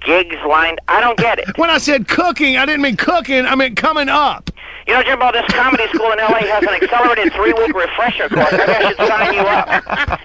[0.01, 0.81] gigs lined.
[0.89, 1.57] I don't get it.
[1.57, 3.47] When I said cooking, I didn't mean cooking.
[3.47, 4.51] I meant coming up.
[4.87, 6.41] You know, Jimbo, this comedy school in L.A.
[6.49, 8.53] has an accelerated three-week refresher course.
[8.53, 9.69] Maybe I should sign you up.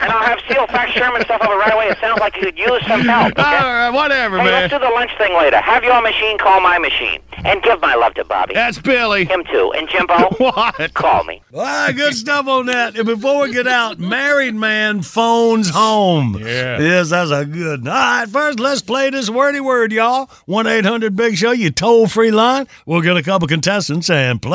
[0.01, 1.87] And I'll have Seal Fax Sherman stuff over right away.
[1.87, 3.31] It sounds like you could use some help.
[3.37, 3.43] Okay?
[3.43, 4.53] All right, whatever, hey, man.
[4.53, 5.57] let's do the lunch thing later.
[5.61, 7.19] Have your machine call my machine.
[7.43, 8.53] And give my love to Bobby.
[8.55, 9.25] That's Billy.
[9.25, 9.71] Him too.
[9.75, 10.93] And Jimbo, what?
[10.93, 11.41] call me.
[11.53, 12.95] All right, good stuff on that.
[12.97, 16.37] And before we get out, married man phones home.
[16.39, 16.79] Yeah.
[16.79, 17.81] Yes, that's a good.
[17.83, 17.89] one.
[17.89, 20.29] All right, first let's play this wordy word, y'all.
[20.45, 22.67] One eight hundred Big Show, you toll free line.
[22.85, 24.54] We'll get a couple contestants and play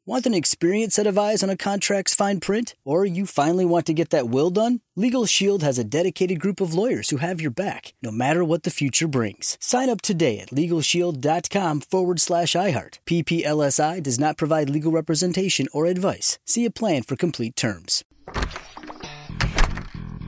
[0.11, 2.75] Want an experienced set of eyes on a contract's fine print?
[2.83, 4.81] Or you finally want to get that will done?
[4.93, 8.63] Legal Shield has a dedicated group of lawyers who have your back, no matter what
[8.63, 9.57] the future brings.
[9.61, 12.99] Sign up today at LegalShield.com forward slash iHeart.
[13.05, 16.39] PPLSI does not provide legal representation or advice.
[16.45, 18.03] See a plan for complete terms.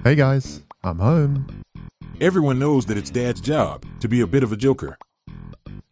[0.06, 1.62] Hey guys, I'm home.
[2.22, 4.98] Everyone knows that it's Dad's job to be a bit of a joker.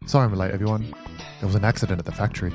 [0.06, 0.94] Sorry I'm late, everyone.
[1.40, 2.54] There was an accident at the factory.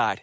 [0.00, 0.22] side.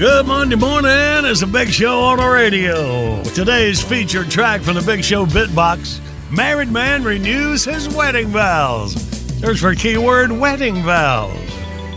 [0.00, 1.26] Good Monday morning.
[1.26, 3.22] It's a big show on the radio.
[3.22, 8.94] Today's featured track from the Big Show Bitbox Married Man Renews His Wedding Vows.
[9.40, 11.36] Search for keyword wedding vows.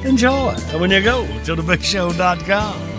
[0.03, 2.93] Enjoy And when you go to thebigshow.com.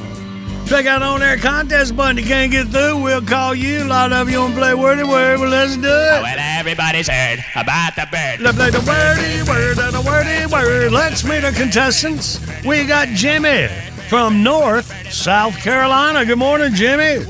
[0.67, 2.17] Check out on air contest button.
[2.17, 3.83] You can't get through, we'll call you.
[3.83, 5.39] A lot of you want to play wordy word.
[5.39, 6.23] Well, let's do it.
[6.23, 8.41] Well, everybody's heard about the bird.
[8.41, 10.93] Let's play the wordy word and the wordy word.
[10.93, 12.41] Let's meet our contestants.
[12.65, 13.69] We got Jimmy
[14.15, 16.25] from North South Carolina.
[16.25, 17.25] Good morning, Jimmy.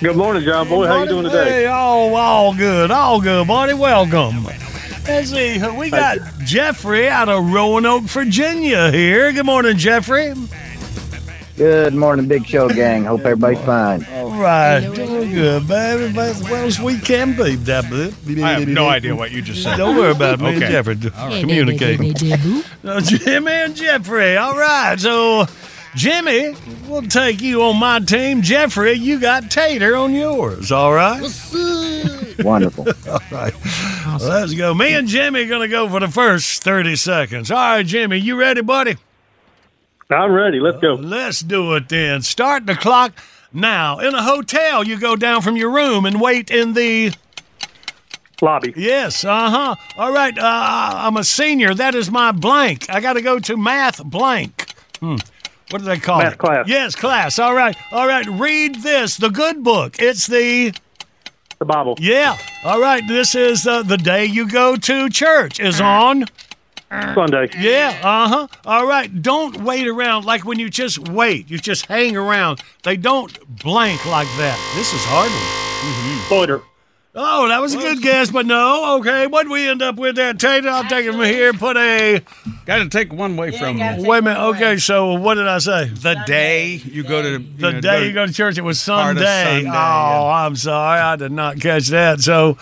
[0.00, 0.84] Good morning, John Boy.
[0.88, 1.44] How you doing today?
[1.48, 3.72] Hey, all, all good, all good, buddy.
[3.72, 4.46] Welcome.
[5.06, 9.30] Let's see, we got Jeffrey out of Roanoke, Virginia here.
[9.32, 10.34] Good morning, Jeffrey.
[11.56, 13.04] Good morning, Big Show gang.
[13.04, 14.04] Hope everybody's fine.
[14.10, 16.18] All right, doing good, baby.
[16.18, 17.54] As well as we can be.
[17.54, 17.84] That
[18.42, 19.76] I have no idea what you just said.
[19.76, 20.40] Don't worry about it.
[20.40, 20.72] Me and Okay.
[20.72, 21.40] Jeffrey do- All right.
[21.40, 22.12] communicating.
[22.82, 24.36] So, Jimmy and Jeffrey.
[24.36, 24.98] All right.
[24.98, 25.46] So,
[25.96, 26.54] Jimmy,
[26.86, 28.42] we'll take you on my team.
[28.42, 30.70] Jeffrey, you got Tater on yours.
[30.70, 31.22] All right.
[32.40, 32.86] Wonderful.
[33.10, 33.54] All right.
[34.20, 34.74] Let's go.
[34.74, 37.50] Me and Jimmy are going to go for the first 30 seconds.
[37.50, 38.96] All right, Jimmy, you ready, buddy?
[40.10, 40.60] I'm ready.
[40.60, 40.94] Let's go.
[40.94, 42.20] Let's do it then.
[42.20, 43.14] Start the clock
[43.50, 43.98] now.
[43.98, 47.14] In a hotel, you go down from your room and wait in the
[48.42, 48.74] lobby.
[48.76, 49.76] Yes, uh huh.
[49.96, 51.72] All right, uh, I'm a senior.
[51.72, 52.90] That is my blank.
[52.90, 54.74] I got to go to math blank.
[55.00, 55.16] Hmm.
[55.70, 56.38] What do they call Math it?
[56.38, 56.68] class.
[56.68, 57.38] Yes, class.
[57.38, 58.26] All right, all right.
[58.26, 59.16] Read this.
[59.16, 59.96] The good book.
[59.98, 60.72] It's the
[61.58, 61.96] the Bible.
[61.98, 62.36] Yeah.
[62.64, 63.02] All right.
[63.08, 65.58] This is uh, the day you go to church.
[65.58, 66.24] Is on.
[66.88, 67.48] Sunday.
[67.58, 68.48] Yeah, uh huh.
[68.64, 69.22] All right.
[69.22, 71.50] Don't wait around like when you just wait.
[71.50, 72.60] You just hang around.
[72.84, 74.56] They don't blank like that.
[74.76, 76.38] This is hard one.
[76.38, 76.62] Loiter.
[77.18, 78.98] Oh, that was a good guess, but no.
[78.98, 80.68] Okay, what would we end up with there, Tater?
[80.68, 81.54] I'll take it from here.
[81.54, 82.20] Put a.
[82.66, 84.38] Got to take one way from Wait a minute.
[84.48, 85.86] Okay, so what did I say?
[85.88, 88.84] the day you go to you The know, day you go to church, it was
[88.84, 89.62] Part of Sunday.
[89.62, 91.00] Sunday, oh, I'm sorry.
[91.00, 92.20] I did not catch that.
[92.20, 92.58] So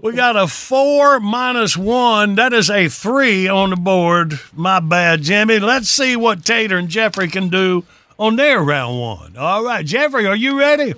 [0.00, 2.36] we got a four minus one.
[2.36, 4.38] That is a three on the board.
[4.54, 5.58] My bad, Jimmy.
[5.58, 7.84] Let's see what Tater and Jeffrey can do
[8.20, 9.36] on their round one.
[9.36, 10.94] All right, Jeffrey, are you ready?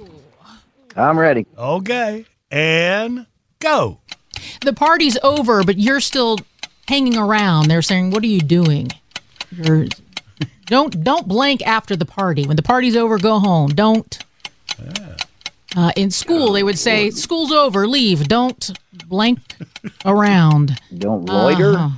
[0.94, 1.46] I'm ready.
[1.56, 2.26] Okay.
[2.50, 3.26] And
[3.60, 3.98] go.
[4.62, 6.38] The party's over, but you're still
[6.86, 7.68] hanging around.
[7.68, 8.90] They're saying, "What are you doing?"
[9.50, 9.86] You're
[10.66, 12.46] don't don't blank after the party.
[12.46, 13.70] When the party's over, go home.
[13.70, 14.18] Don't.
[15.76, 18.70] Uh, in school, they would say, "School's over, leave." Don't
[19.08, 19.56] blank
[20.04, 20.80] around.
[20.96, 21.72] Don't loiter.
[21.74, 21.96] Uh-huh.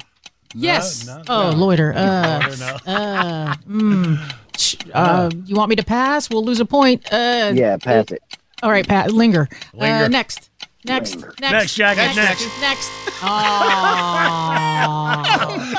[0.55, 1.09] Yes.
[1.29, 1.93] oh, loiter.
[1.95, 2.43] Uh,
[2.87, 4.35] uh, mm.
[4.93, 6.29] Uh, you want me to pass?
[6.29, 7.07] We'll lose a point.
[7.13, 8.23] Uh, Yeah, pass it.
[8.63, 9.13] All right, Pat.
[9.13, 9.49] Linger.
[9.75, 10.09] Uh, Linger.
[10.09, 10.50] next.
[10.85, 11.17] Next.
[11.17, 11.41] Next.
[11.41, 12.17] Next, Jackie, Next.
[12.17, 12.61] next.
[12.61, 12.91] Next.
[13.23, 13.27] Oh.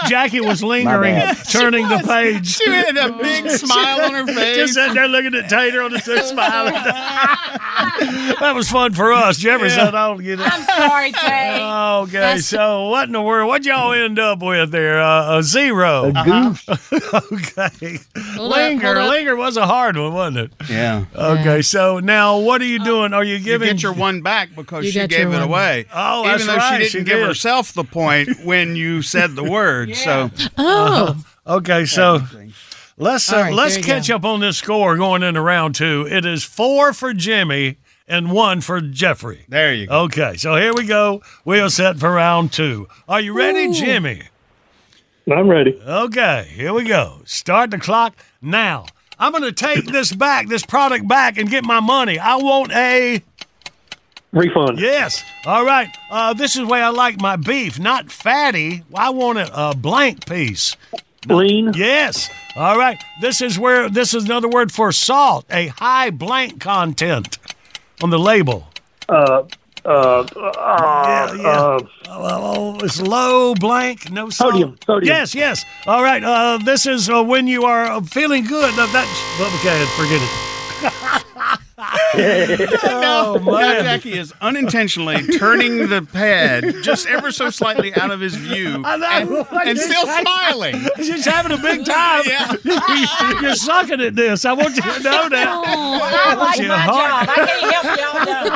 [0.08, 1.38] Jackie was lingering, bad.
[1.50, 2.56] turning the page.
[2.58, 4.56] She had a big smile on her face.
[4.58, 6.74] Just sitting there looking at Tater on the side, smiling.
[8.40, 9.38] that was fun for us.
[9.38, 11.60] Jeffrey said, "I don't get it." I'm sorry, Tay.
[11.64, 13.48] Okay, That's- so what in the world?
[13.48, 15.02] What'd y'all end up with there?
[15.02, 16.12] Uh, a zero.
[16.14, 16.70] A goose.
[16.70, 17.98] okay.
[18.36, 18.98] Hold Linger.
[19.00, 19.10] up.
[19.10, 20.52] Linger was a hard one, wasn't it?
[20.70, 21.06] Yeah.
[21.16, 23.14] Okay, so now what are you doing?
[23.14, 25.42] Are you You giving get your one back because You she got gave it one.
[25.42, 25.86] away.
[25.94, 27.28] Oh, even that's though right, she she didn't give did.
[27.28, 29.96] herself the point when you said the word.
[29.96, 31.24] So Oh.
[31.48, 32.20] Okay, so
[32.98, 34.16] let's uh, All right, let's catch go.
[34.16, 36.08] up on this score going into round two.
[36.10, 37.78] It is four for Jimmy
[38.08, 39.46] and one for Jeffrey.
[39.50, 40.02] there you go.
[40.04, 41.22] Okay, so here we go.
[41.46, 42.88] We're set for round two.
[43.08, 44.24] Are you ready, Jimmy?
[45.32, 45.80] I'm ready.
[45.86, 47.22] Okay, here we go.
[47.26, 48.86] Start the clock now.
[49.20, 52.18] I'm going to take this back, this product back, and get my money.
[52.18, 53.22] I want a.
[54.34, 54.80] Refund.
[54.80, 55.24] Yes.
[55.46, 55.89] All right.
[56.10, 58.84] Uh, this is the way I like my beef, not fatty.
[58.96, 60.78] I want a, a blank piece.
[61.28, 61.74] Lean.
[61.76, 62.30] Yes.
[62.56, 63.02] All right.
[63.20, 65.46] This is where this is another word for salt.
[65.50, 67.38] A high blank content
[68.02, 68.70] on the label.
[69.10, 69.44] Uh,
[69.84, 70.24] uh, uh,
[71.08, 71.50] Yeah, yeah.
[71.50, 71.80] uh,
[72.13, 74.52] Oh, it's low blank, no salt.
[74.54, 75.08] Sodium, sodium.
[75.15, 75.65] Yes, yes.
[75.88, 76.24] All right.
[76.24, 78.76] Uh, this is uh, when you are uh, feeling good.
[78.76, 79.10] No, that's
[79.41, 79.86] okay.
[79.97, 80.61] Forget it.
[82.86, 83.84] no, man.
[83.84, 89.22] Jackie is unintentionally turning the pad just ever so slightly out of his view I
[89.22, 89.32] and,
[89.68, 90.76] and still smiling.
[90.98, 92.24] She's having a big time.
[92.26, 92.56] Yeah.
[93.42, 94.46] You're sucking at this.
[94.46, 95.48] I want you to know that.
[95.48, 97.38] I like my heart- job.
[97.38, 98.56] I can't help y'all though.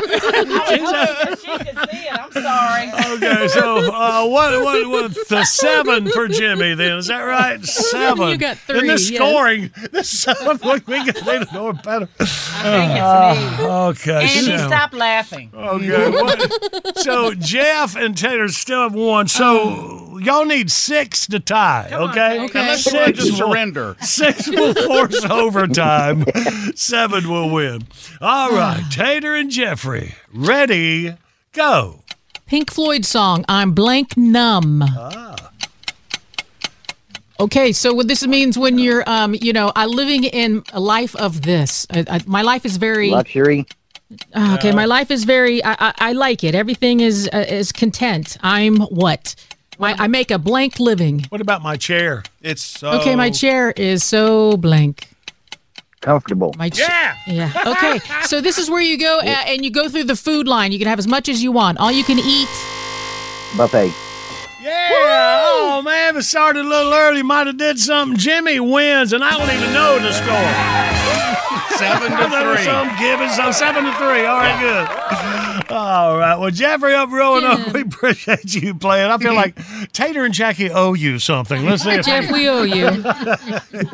[0.55, 2.13] I was that she could see it.
[2.13, 3.15] I'm sorry.
[3.15, 6.97] Okay, so uh, what, what, what, the seven for Jimmy then?
[6.97, 7.63] Is that right?
[7.63, 8.29] Seven.
[8.29, 9.03] You got In three, the yes.
[9.03, 12.07] scoring, the seven, we, we got they know it better.
[12.19, 13.14] I think it's me.
[13.15, 15.49] Uh, okay, Andy, so, stop laughing.
[15.53, 19.27] Okay, what, so Jeff and Taylor still have one.
[19.27, 21.89] So y'all need six to tie.
[21.91, 22.59] Okay, Okay.
[22.59, 23.95] Unless Six someone just will- surrender.
[24.01, 26.25] Six will force overtime.
[26.75, 27.83] Seven will win.
[28.21, 31.15] All right, Tater and Jeffrey, ready,
[31.53, 32.01] go.
[32.47, 34.83] Pink Floyd song, I'm blank numb.
[37.39, 41.15] Okay, so what this means when you're, um, you know, I living in a life
[41.17, 41.85] of this.
[41.91, 43.65] I, I, my life is very Luxury.
[44.33, 44.71] Ah, okay.
[44.71, 45.63] My life is very.
[45.63, 46.55] I, I, I like it.
[46.55, 48.37] Everything is uh, is content.
[48.41, 49.35] I'm what?
[49.77, 51.25] My, I make a blank living.
[51.29, 52.23] What about my chair?
[52.41, 55.09] It's so Okay, my chair is so blank.
[55.99, 56.53] Comfortable.
[56.57, 57.17] My chair.
[57.27, 57.51] Yeah.
[57.65, 57.99] Okay.
[58.25, 60.71] So this is where you go uh, and you go through the food line.
[60.71, 61.79] You can have as much as you want.
[61.79, 62.49] All you can eat.
[63.57, 63.91] Buffet.
[64.65, 65.43] Yeah.
[65.45, 67.21] Oh man, it started a little early.
[67.21, 68.17] Might have did something.
[68.17, 70.49] Jimmy wins, and I don't even know the score.
[71.77, 72.65] seven to three.
[72.65, 74.25] Some given, so oh, seven to three.
[74.25, 75.34] All right, good.
[75.69, 76.35] All right.
[76.37, 79.09] Well, Jeffrey up Roanoke, we appreciate you playing.
[79.09, 79.57] I feel like
[79.91, 81.65] Tater and Jackie owe you something.
[81.65, 81.89] Let's see.
[81.91, 82.85] if Jeff, we owe you.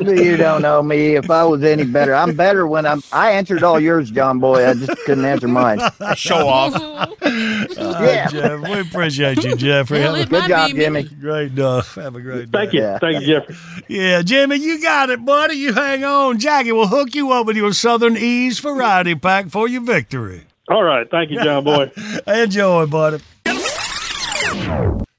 [0.14, 1.16] you don't know me.
[1.16, 3.02] If I was any better, I'm better when I'm.
[3.12, 4.68] I answered all yours, John Boy.
[4.68, 5.80] I just couldn't answer mine.
[6.16, 6.74] Show off.
[7.22, 8.26] yeah.
[8.28, 10.00] Jeff, we appreciate you, Jeffrey.
[10.00, 10.80] Well, a Good job, be me.
[10.80, 11.02] Jimmy.
[11.04, 11.94] great enough.
[11.94, 12.58] Have a great day.
[12.58, 12.80] thank you.
[12.82, 12.98] Yeah.
[12.98, 13.56] Thank you, Jeffrey.
[13.88, 15.54] Yeah, Jimmy, you got it, buddy.
[15.56, 16.38] You hang on.
[16.38, 20.42] Jackie will hook you up with your Southern Ease variety pack for your victory.
[20.68, 21.10] All right.
[21.10, 21.90] Thank you, John Boy.
[22.26, 23.18] Enjoy, buddy.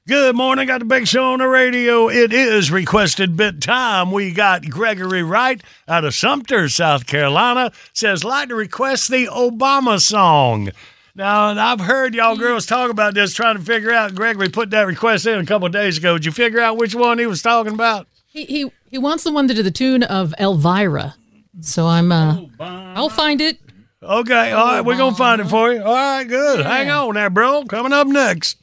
[0.06, 0.66] Good morning.
[0.66, 2.08] Got the big show on the radio.
[2.08, 4.10] It is requested bit time.
[4.10, 7.72] We got Gregory Wright out of Sumter, South Carolina.
[7.94, 10.70] Says, like to request the Obama song.
[11.14, 14.14] Now, I've heard y'all girls talk about this, trying to figure out.
[14.14, 16.14] Gregory put that request in a couple of days ago.
[16.18, 18.06] Did you figure out which one he was talking about?
[18.26, 21.14] He he he wants the one to do the tune of Elvira.
[21.60, 22.10] So I'm.
[22.12, 23.58] uh I'll find it.
[24.04, 25.82] Okay, all right, we're gonna find it for you.
[25.82, 26.64] All right, good.
[26.64, 27.64] Hang on there, bro.
[27.64, 28.58] Coming up next.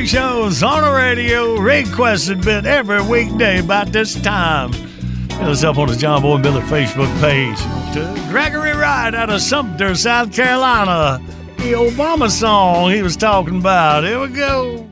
[0.00, 4.72] Big Show's on the radio, requested bit every weekday about this time.
[4.72, 7.58] Hit us up on the John Boy and Billy Facebook page.
[7.92, 11.22] To Gregory Wright out of Sumter, South Carolina.
[11.58, 14.04] The Obama song he was talking about.
[14.04, 14.88] Here we go.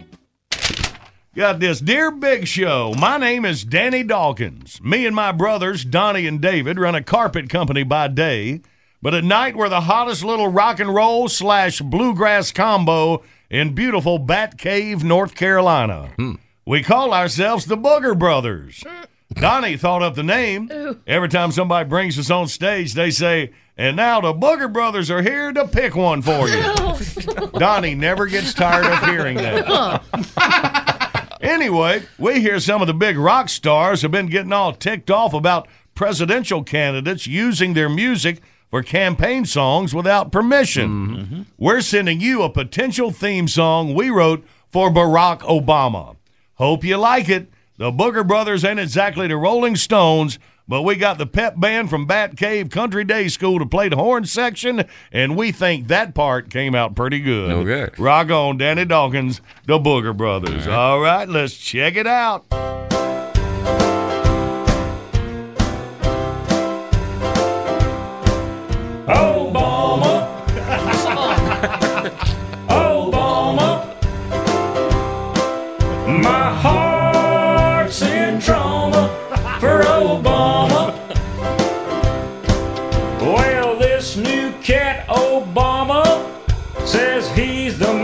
[1.34, 1.80] Got this.
[1.80, 4.78] Dear Big Show, my name is Danny Dawkins.
[4.82, 8.60] Me and my brothers, Donnie and David, run a carpet company by day,
[9.00, 14.18] but at night we're the hottest little rock and roll slash bluegrass combo in beautiful
[14.18, 16.12] Bat Cave, North Carolina.
[16.16, 16.34] Hmm.
[16.66, 18.84] We call ourselves the Booger Brothers.
[19.34, 20.70] Donnie thought up the name.
[21.06, 25.22] Every time somebody brings us on stage, they say, and now the Booger Brothers are
[25.22, 26.62] here to pick one for you.
[27.58, 30.02] Donnie never gets tired of hearing that.
[31.40, 35.32] Anyway, we hear some of the big rock stars have been getting all ticked off
[35.32, 38.40] about presidential candidates using their music
[38.70, 40.88] for campaign songs without permission.
[40.88, 41.42] Mm-hmm.
[41.56, 46.16] We're sending you a potential theme song we wrote for Barack Obama.
[46.54, 47.48] Hope you like it.
[47.78, 52.06] The Booger Brothers ain't exactly the Rolling Stones, but we got the pep band from
[52.06, 56.50] Bat Cave Country Day School to play the horn section, and we think that part
[56.50, 57.50] came out pretty good.
[57.50, 57.94] Okay.
[58.02, 60.66] Rock on, Danny Dawkins, the Booger Brothers.
[60.66, 62.77] All right, let's check it out.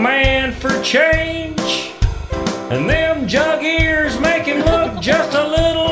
[0.05, 1.91] Man for change.
[2.69, 5.84] And them jug ears make him look just a little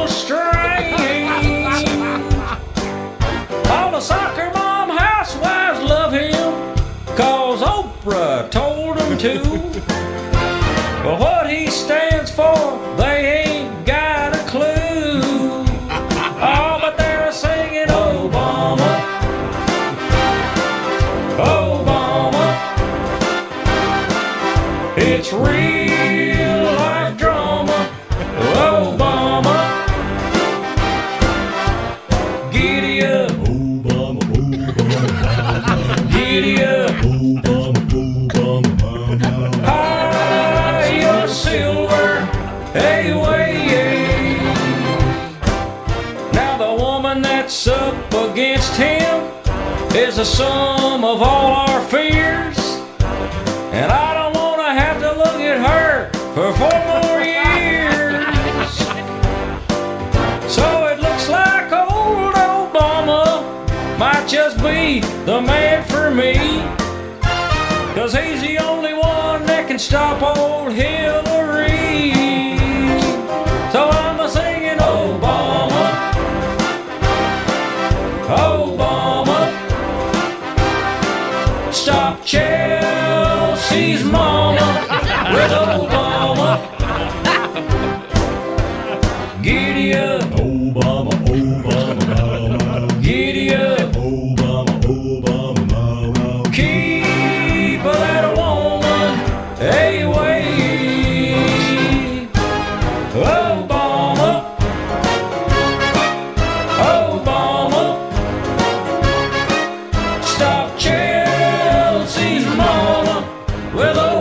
[69.84, 70.33] stop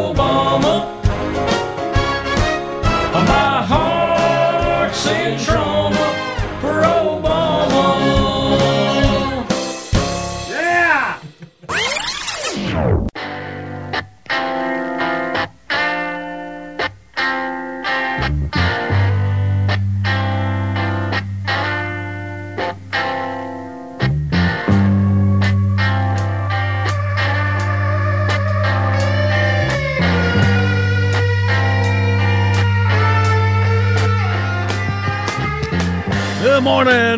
[0.02, 0.74] Obama.
[3.12, 5.61] My heart's in trauma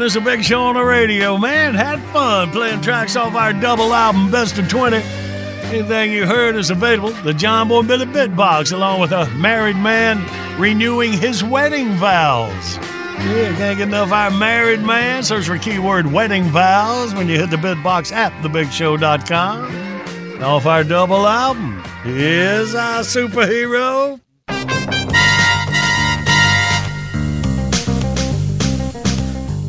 [0.04, 0.06] morning.
[0.06, 1.74] It's a big show on the radio, man.
[1.74, 4.96] Had fun playing tracks off our double album, Best of 20.
[4.96, 7.10] Anything you heard is available.
[7.22, 10.22] The John Boy Billy Bit Box, along with a married man
[10.60, 12.76] renewing his wedding vows.
[12.76, 15.22] Yeah, can't get enough our married man.
[15.22, 20.42] Search for keyword wedding vows when you hit the bit box at thebigshow.com.
[20.42, 24.20] Off our double album, here's our superhero.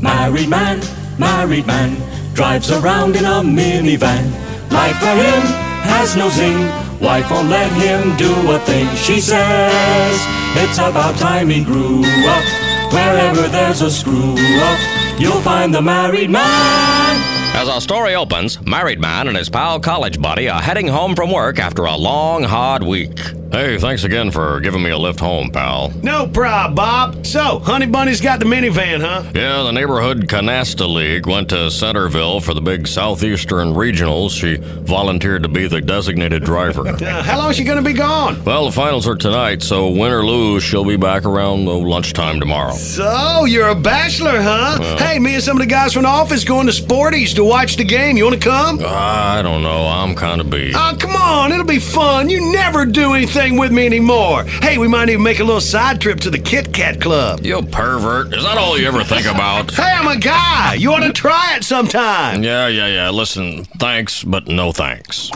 [0.05, 0.81] Married man,
[1.17, 1.97] married man,
[2.35, 4.31] drives around in a minivan.
[4.71, 5.41] Life for him
[5.89, 6.59] has no zing.
[7.01, 8.87] Wife won't let him do a thing.
[8.95, 10.15] She says
[10.55, 12.93] it's about time he grew up.
[12.93, 14.35] Wherever there's a screw
[14.69, 14.79] up,
[15.19, 17.15] you'll find the married man.
[17.55, 21.31] As our story opens, married man and his pal college buddy are heading home from
[21.31, 23.17] work after a long, hard week.
[23.55, 25.89] Hey, thanks again for giving me a lift home, pal.
[26.03, 27.25] No prob, Bob.
[27.25, 29.23] So, Honey Bunny's got the minivan, huh?
[29.33, 34.31] Yeah, the neighborhood Canasta League went to Centerville for the big Southeastern Regionals.
[34.31, 36.83] She volunteered to be the designated driver.
[37.05, 38.43] Uh, how long is she gonna be gone?
[38.45, 42.73] well, the finals are tonight, so win or lose, she'll be back around lunchtime tomorrow.
[42.73, 44.77] So, you're a bachelor, huh?
[44.79, 44.97] Well.
[44.97, 47.75] hey, me and some of the guys from the office going to Sporties to watch
[47.77, 48.17] the game.
[48.17, 48.79] You wanna come?
[48.83, 49.85] I don't know.
[49.87, 50.73] I'm kind of beat.
[50.75, 52.27] Oh, come on, it'll be fun.
[52.29, 54.43] You never do anything with me anymore.
[54.43, 57.41] Hey, we might even make a little side trip to the Kit Kat Club.
[57.45, 58.33] You pervert.
[58.33, 59.71] Is that all you ever think about?
[59.75, 60.73] Hey, I'm a guy.
[60.75, 62.43] You ought to try it sometime.
[62.43, 63.09] Yeah, yeah, yeah.
[63.09, 65.29] Listen, thanks, but no thanks.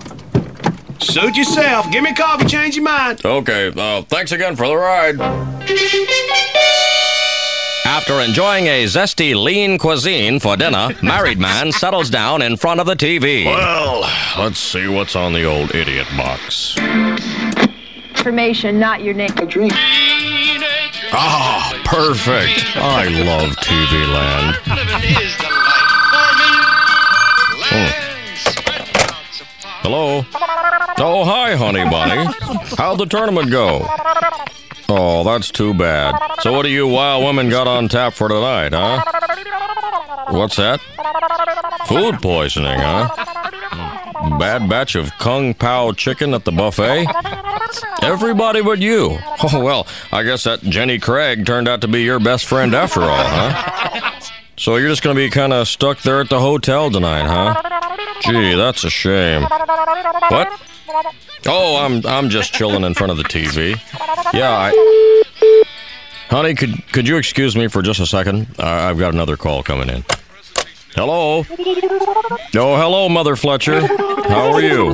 [0.99, 1.91] Suit yourself.
[1.91, 3.23] Give me a coffee, change your mind.
[3.23, 5.19] Okay, uh, thanks again for the ride.
[7.85, 12.85] After enjoying a zesty lean cuisine for dinner, married man settles down in front of
[12.85, 13.45] the TV.
[13.45, 14.01] Well,
[14.37, 16.75] let's see what's on the old idiot box.
[18.19, 19.29] Information, not your name.
[19.47, 19.71] drink.
[21.13, 22.75] Ah, perfect.
[22.75, 24.57] I love TV land.
[27.63, 27.91] Hmm.
[29.83, 30.25] Hello?
[30.97, 32.25] Oh, hi, honey bunny.
[32.77, 33.87] How'd the tournament go?
[34.89, 36.19] Oh, that's too bad.
[36.41, 39.01] So, what do you wild women got on tap for tonight, huh?
[40.31, 40.81] What's that?
[41.87, 43.37] Food poisoning, huh?
[44.37, 47.07] bad batch of Kung Pao chicken at the buffet?
[48.01, 49.17] Everybody but you.
[49.41, 53.01] Oh, well, I guess that Jenny Craig turned out to be your best friend after
[53.01, 54.19] all, huh?
[54.57, 58.19] So you're just gonna be kind of stuck there at the hotel tonight, huh?
[58.21, 59.43] Gee, that's a shame.
[59.43, 60.61] What?
[61.47, 63.79] Oh, I'm I'm just chilling in front of the TV.
[64.33, 65.65] Yeah, I.
[66.29, 68.47] Honey, could could you excuse me for just a second?
[68.59, 70.03] I I've got another call coming in.
[70.99, 71.45] Hello.
[71.47, 73.79] Oh, hello, Mother Fletcher.
[73.87, 74.93] How are you?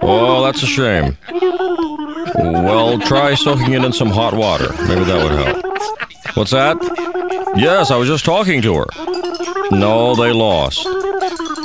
[0.00, 1.18] Oh, that's a shame.
[2.34, 4.72] Well, try soaking it in some hot water.
[4.88, 6.34] Maybe that would help.
[6.34, 6.78] What's that?
[7.54, 8.86] Yes, I was just talking to her.
[9.70, 10.88] No, they lost.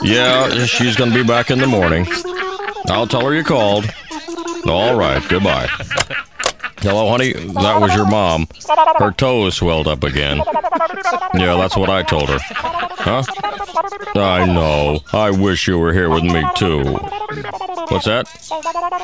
[0.03, 2.05] Yeah, she's going to be back in the morning.
[2.87, 3.89] I'll tell her you called.
[4.67, 5.69] All right, goodbye.
[6.79, 7.33] Hello, honey.
[7.33, 8.47] That was your mom.
[8.99, 10.37] Her toes swelled up again.
[11.33, 12.37] Yeah, that's what I told her.
[12.39, 13.23] Huh?
[14.15, 14.99] I know.
[15.13, 16.83] I wish you were here with me, too.
[17.89, 18.27] What's that?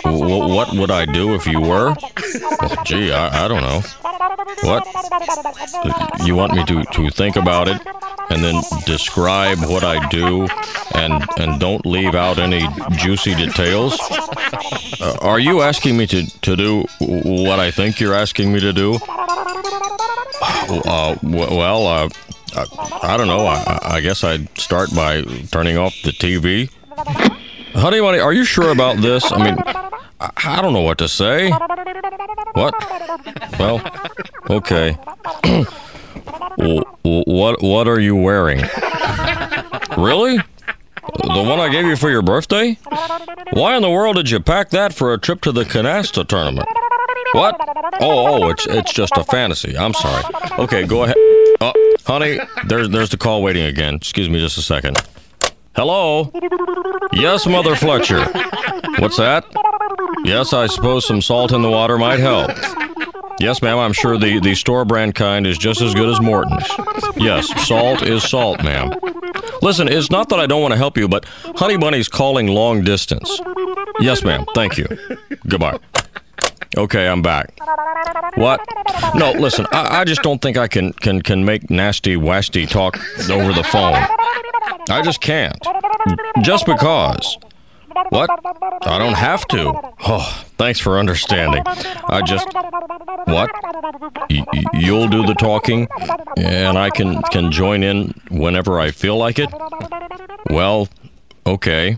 [0.04, 1.96] W- what would I do if you were?
[1.96, 3.82] Well, gee, I, I don't know.
[4.64, 6.26] What?
[6.26, 7.82] You want me to, to think about it
[8.30, 10.48] and then describe what I do
[10.96, 12.68] and and don't leave out any
[12.98, 13.98] juicy details?
[15.00, 18.74] Uh, are you asking me to, to do what I think you're asking me to
[18.74, 18.96] do?
[20.86, 22.10] Uh, well, uh,
[22.56, 23.46] I, I don't know.
[23.48, 25.22] I, I guess I'd start by
[25.52, 26.70] turning off the TV.
[27.76, 29.32] Honey, honey, are you sure about this?
[29.32, 29.55] I mean,
[30.19, 31.49] I, I don't know what to say.
[32.53, 32.74] What?
[33.59, 33.82] Well,
[34.49, 34.97] okay.
[36.55, 38.59] What what are you wearing?
[39.97, 40.38] Really?
[40.38, 42.78] The one I gave you for your birthday?
[43.51, 46.67] Why in the world did you pack that for a trip to the canasta tournament?
[47.34, 47.59] What?
[47.99, 49.76] Oh, oh, it's it's just a fantasy.
[49.78, 50.24] I'm sorry.
[50.59, 51.15] Okay, go ahead.
[51.59, 51.74] Oh,
[52.05, 53.95] honey, there's there's the call waiting again.
[53.95, 54.97] Excuse me just a second.
[55.76, 56.32] Hello?
[57.13, 58.24] Yes, Mother Fletcher.
[58.99, 59.45] What's that?
[60.24, 62.51] Yes, I suppose some salt in the water might help.
[63.39, 66.67] Yes, ma'am, I'm sure the, the store brand kind is just as good as Morton's.
[67.15, 68.93] Yes, salt is salt, ma'am.
[69.63, 72.84] Listen, it's not that I don't want to help you, but Honey Bunny's calling long
[72.84, 73.41] distance.
[73.99, 74.88] Yes, ma'am, thank you.
[75.47, 75.80] Goodbye.
[76.78, 77.59] Okay, I'm back.
[78.36, 78.61] What?
[79.15, 82.97] No, listen, I, I just don't think I can, can, can make nasty, wasty talk
[83.30, 84.05] over the phone.
[84.90, 85.58] I just can't.
[86.42, 87.38] Just because.
[88.10, 88.30] What?
[88.88, 89.72] I don't have to.
[90.08, 91.64] Oh, thanks for understanding.
[92.08, 92.48] I just.
[93.26, 93.52] What?
[94.30, 95.88] Y- you'll do the talking,
[96.38, 99.50] and I can can join in whenever I feel like it.
[100.50, 100.88] Well,
[101.46, 101.98] okay.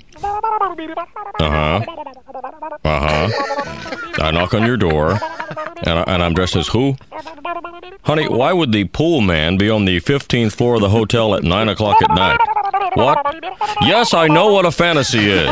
[1.40, 1.86] Uh huh.
[2.84, 3.30] Uh huh.
[4.22, 5.12] I knock on your door,
[5.84, 6.96] and, I, I'm dressed as who?
[8.04, 11.44] Honey, why would the pool man be on the 15th floor of the hotel at
[11.44, 12.40] 9 o'clock at night?
[12.94, 13.18] What?
[13.82, 15.50] Yes, I know what a fantasy is.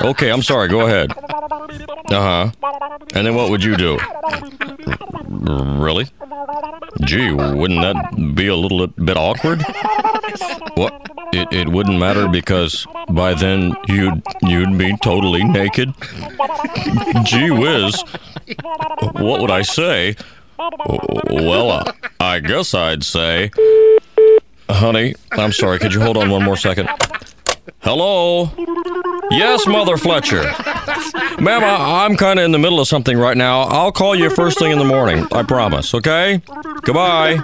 [0.00, 0.68] Okay, I'm sorry.
[0.68, 1.12] Go ahead.
[2.10, 2.50] Uh huh.
[3.14, 3.98] And then what would you do?
[5.28, 6.06] Really?
[7.04, 9.62] Gee, wouldn't that be a little bit awkward?
[10.76, 11.00] What?
[11.32, 15.92] It, it wouldn't matter because by then you'd you'd be totally naked.
[17.24, 18.02] Gee whiz.
[19.12, 20.16] What would I say?
[20.58, 23.50] Well, uh, I guess I'd say,
[24.70, 25.78] honey, I'm sorry.
[25.78, 26.88] Could you hold on one more second?
[27.80, 28.50] Hello.
[29.30, 30.42] Yes, Mother Fletcher.
[31.40, 33.62] Ma'am, I, I'm kind of in the middle of something right now.
[33.62, 35.26] I'll call you first thing in the morning.
[35.32, 35.92] I promise.
[35.94, 36.40] Okay.
[36.82, 37.38] Goodbye.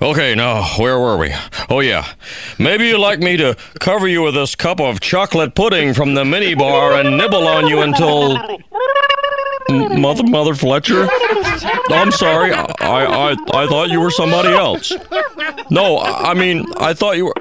[0.00, 1.34] Okay, now, where were we?
[1.68, 2.06] Oh, yeah.
[2.58, 6.24] Maybe you'd like me to cover you with this cup of chocolate pudding from the
[6.24, 8.38] mini bar and nibble on you until.
[9.68, 11.08] Mother, Mother Fletcher?
[11.90, 12.52] I'm sorry.
[12.52, 14.92] I, I, I thought you were somebody else.
[15.70, 17.34] No, I I mean, I thought you were.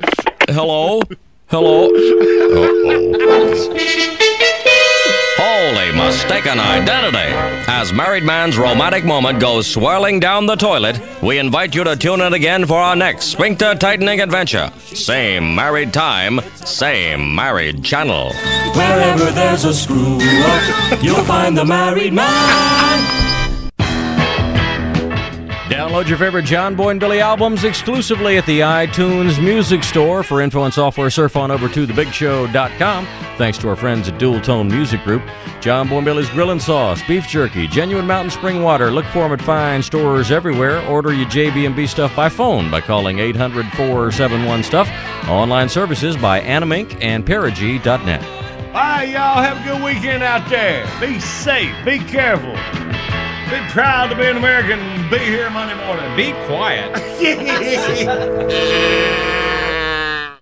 [0.47, 1.01] Hello?
[1.47, 1.85] Hello?
[1.87, 3.75] Uh-oh.
[5.61, 7.33] Holy mistaken identity.
[7.67, 12.21] As Married Man's romantic moment goes swirling down the toilet, we invite you to tune
[12.21, 14.71] in again for our next sphincter tightening adventure.
[14.77, 18.31] Same married time, same married channel.
[18.73, 23.38] Wherever there's a screw up, you'll find the married man.
[25.79, 30.23] Download your favorite John Boy and Billy albums exclusively at the iTunes Music Store.
[30.23, 33.05] For info and software, surf on over to thebigshow.com.
[33.37, 35.23] Thanks to our friends at Dualtone Music Group.
[35.61, 38.91] John Boy and Billy's Grill and Sauce, Beef Jerky, Genuine Mountain Spring Water.
[38.91, 40.85] Look for them at fine stores everywhere.
[40.89, 45.29] Order your JB&B stuff by phone by calling 800-471-STUFF.
[45.29, 48.21] Online services by Animink and Perigee.net.
[48.73, 49.41] Hi, y'all.
[49.41, 50.85] Have a good weekend out there.
[50.99, 51.73] Be safe.
[51.85, 52.57] Be careful.
[53.49, 54.79] Be proud to be an American.
[55.09, 56.15] Be here Monday morning.
[56.15, 56.95] Be quiet.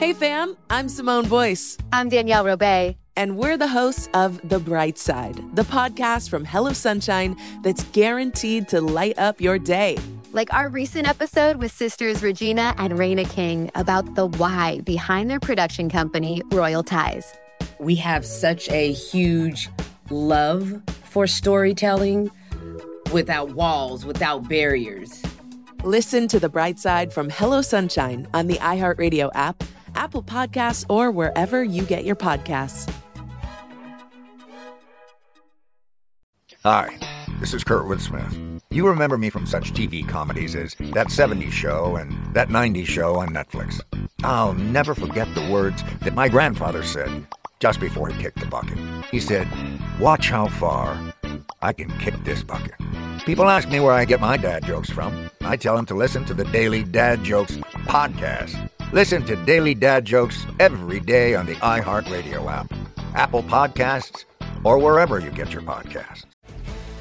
[0.00, 1.76] Hey, fam, I'm Simone Boyce.
[1.92, 2.96] I'm Danielle Robay.
[3.16, 8.66] And we're the hosts of The Bright Side, the podcast from Hello Sunshine that's guaranteed
[8.68, 9.98] to light up your day.
[10.32, 15.38] Like our recent episode with sisters Regina and Reina King about the why behind their
[15.38, 17.34] production company, Royal Ties.
[17.78, 19.68] We have such a huge
[20.10, 22.30] love for storytelling
[23.12, 25.22] without walls, without barriers.
[25.82, 31.10] Listen to The Bright Side from Hello Sunshine on the iHeartRadio app, Apple Podcasts, or
[31.10, 32.92] wherever you get your podcasts.
[36.62, 36.98] Hi,
[37.40, 38.38] this is Kurtwood Smith.
[38.70, 43.16] You remember me from such TV comedies as That 70s Show and That 90s Show
[43.16, 43.80] on Netflix.
[44.22, 47.26] I'll never forget the words that my grandfather said
[47.60, 48.78] just before he kicked the bucket.
[49.10, 49.46] He said,
[50.00, 50.98] Watch how far
[51.62, 52.74] I can kick this bucket.
[53.24, 55.30] People ask me where I get my dad jokes from.
[55.42, 58.70] I tell them to listen to the Daily Dad Jokes podcast.
[58.92, 62.72] Listen to Daily Dad Jokes every day on the iHeartRadio app,
[63.14, 64.24] Apple Podcasts,
[64.64, 66.29] or wherever you get your podcasts.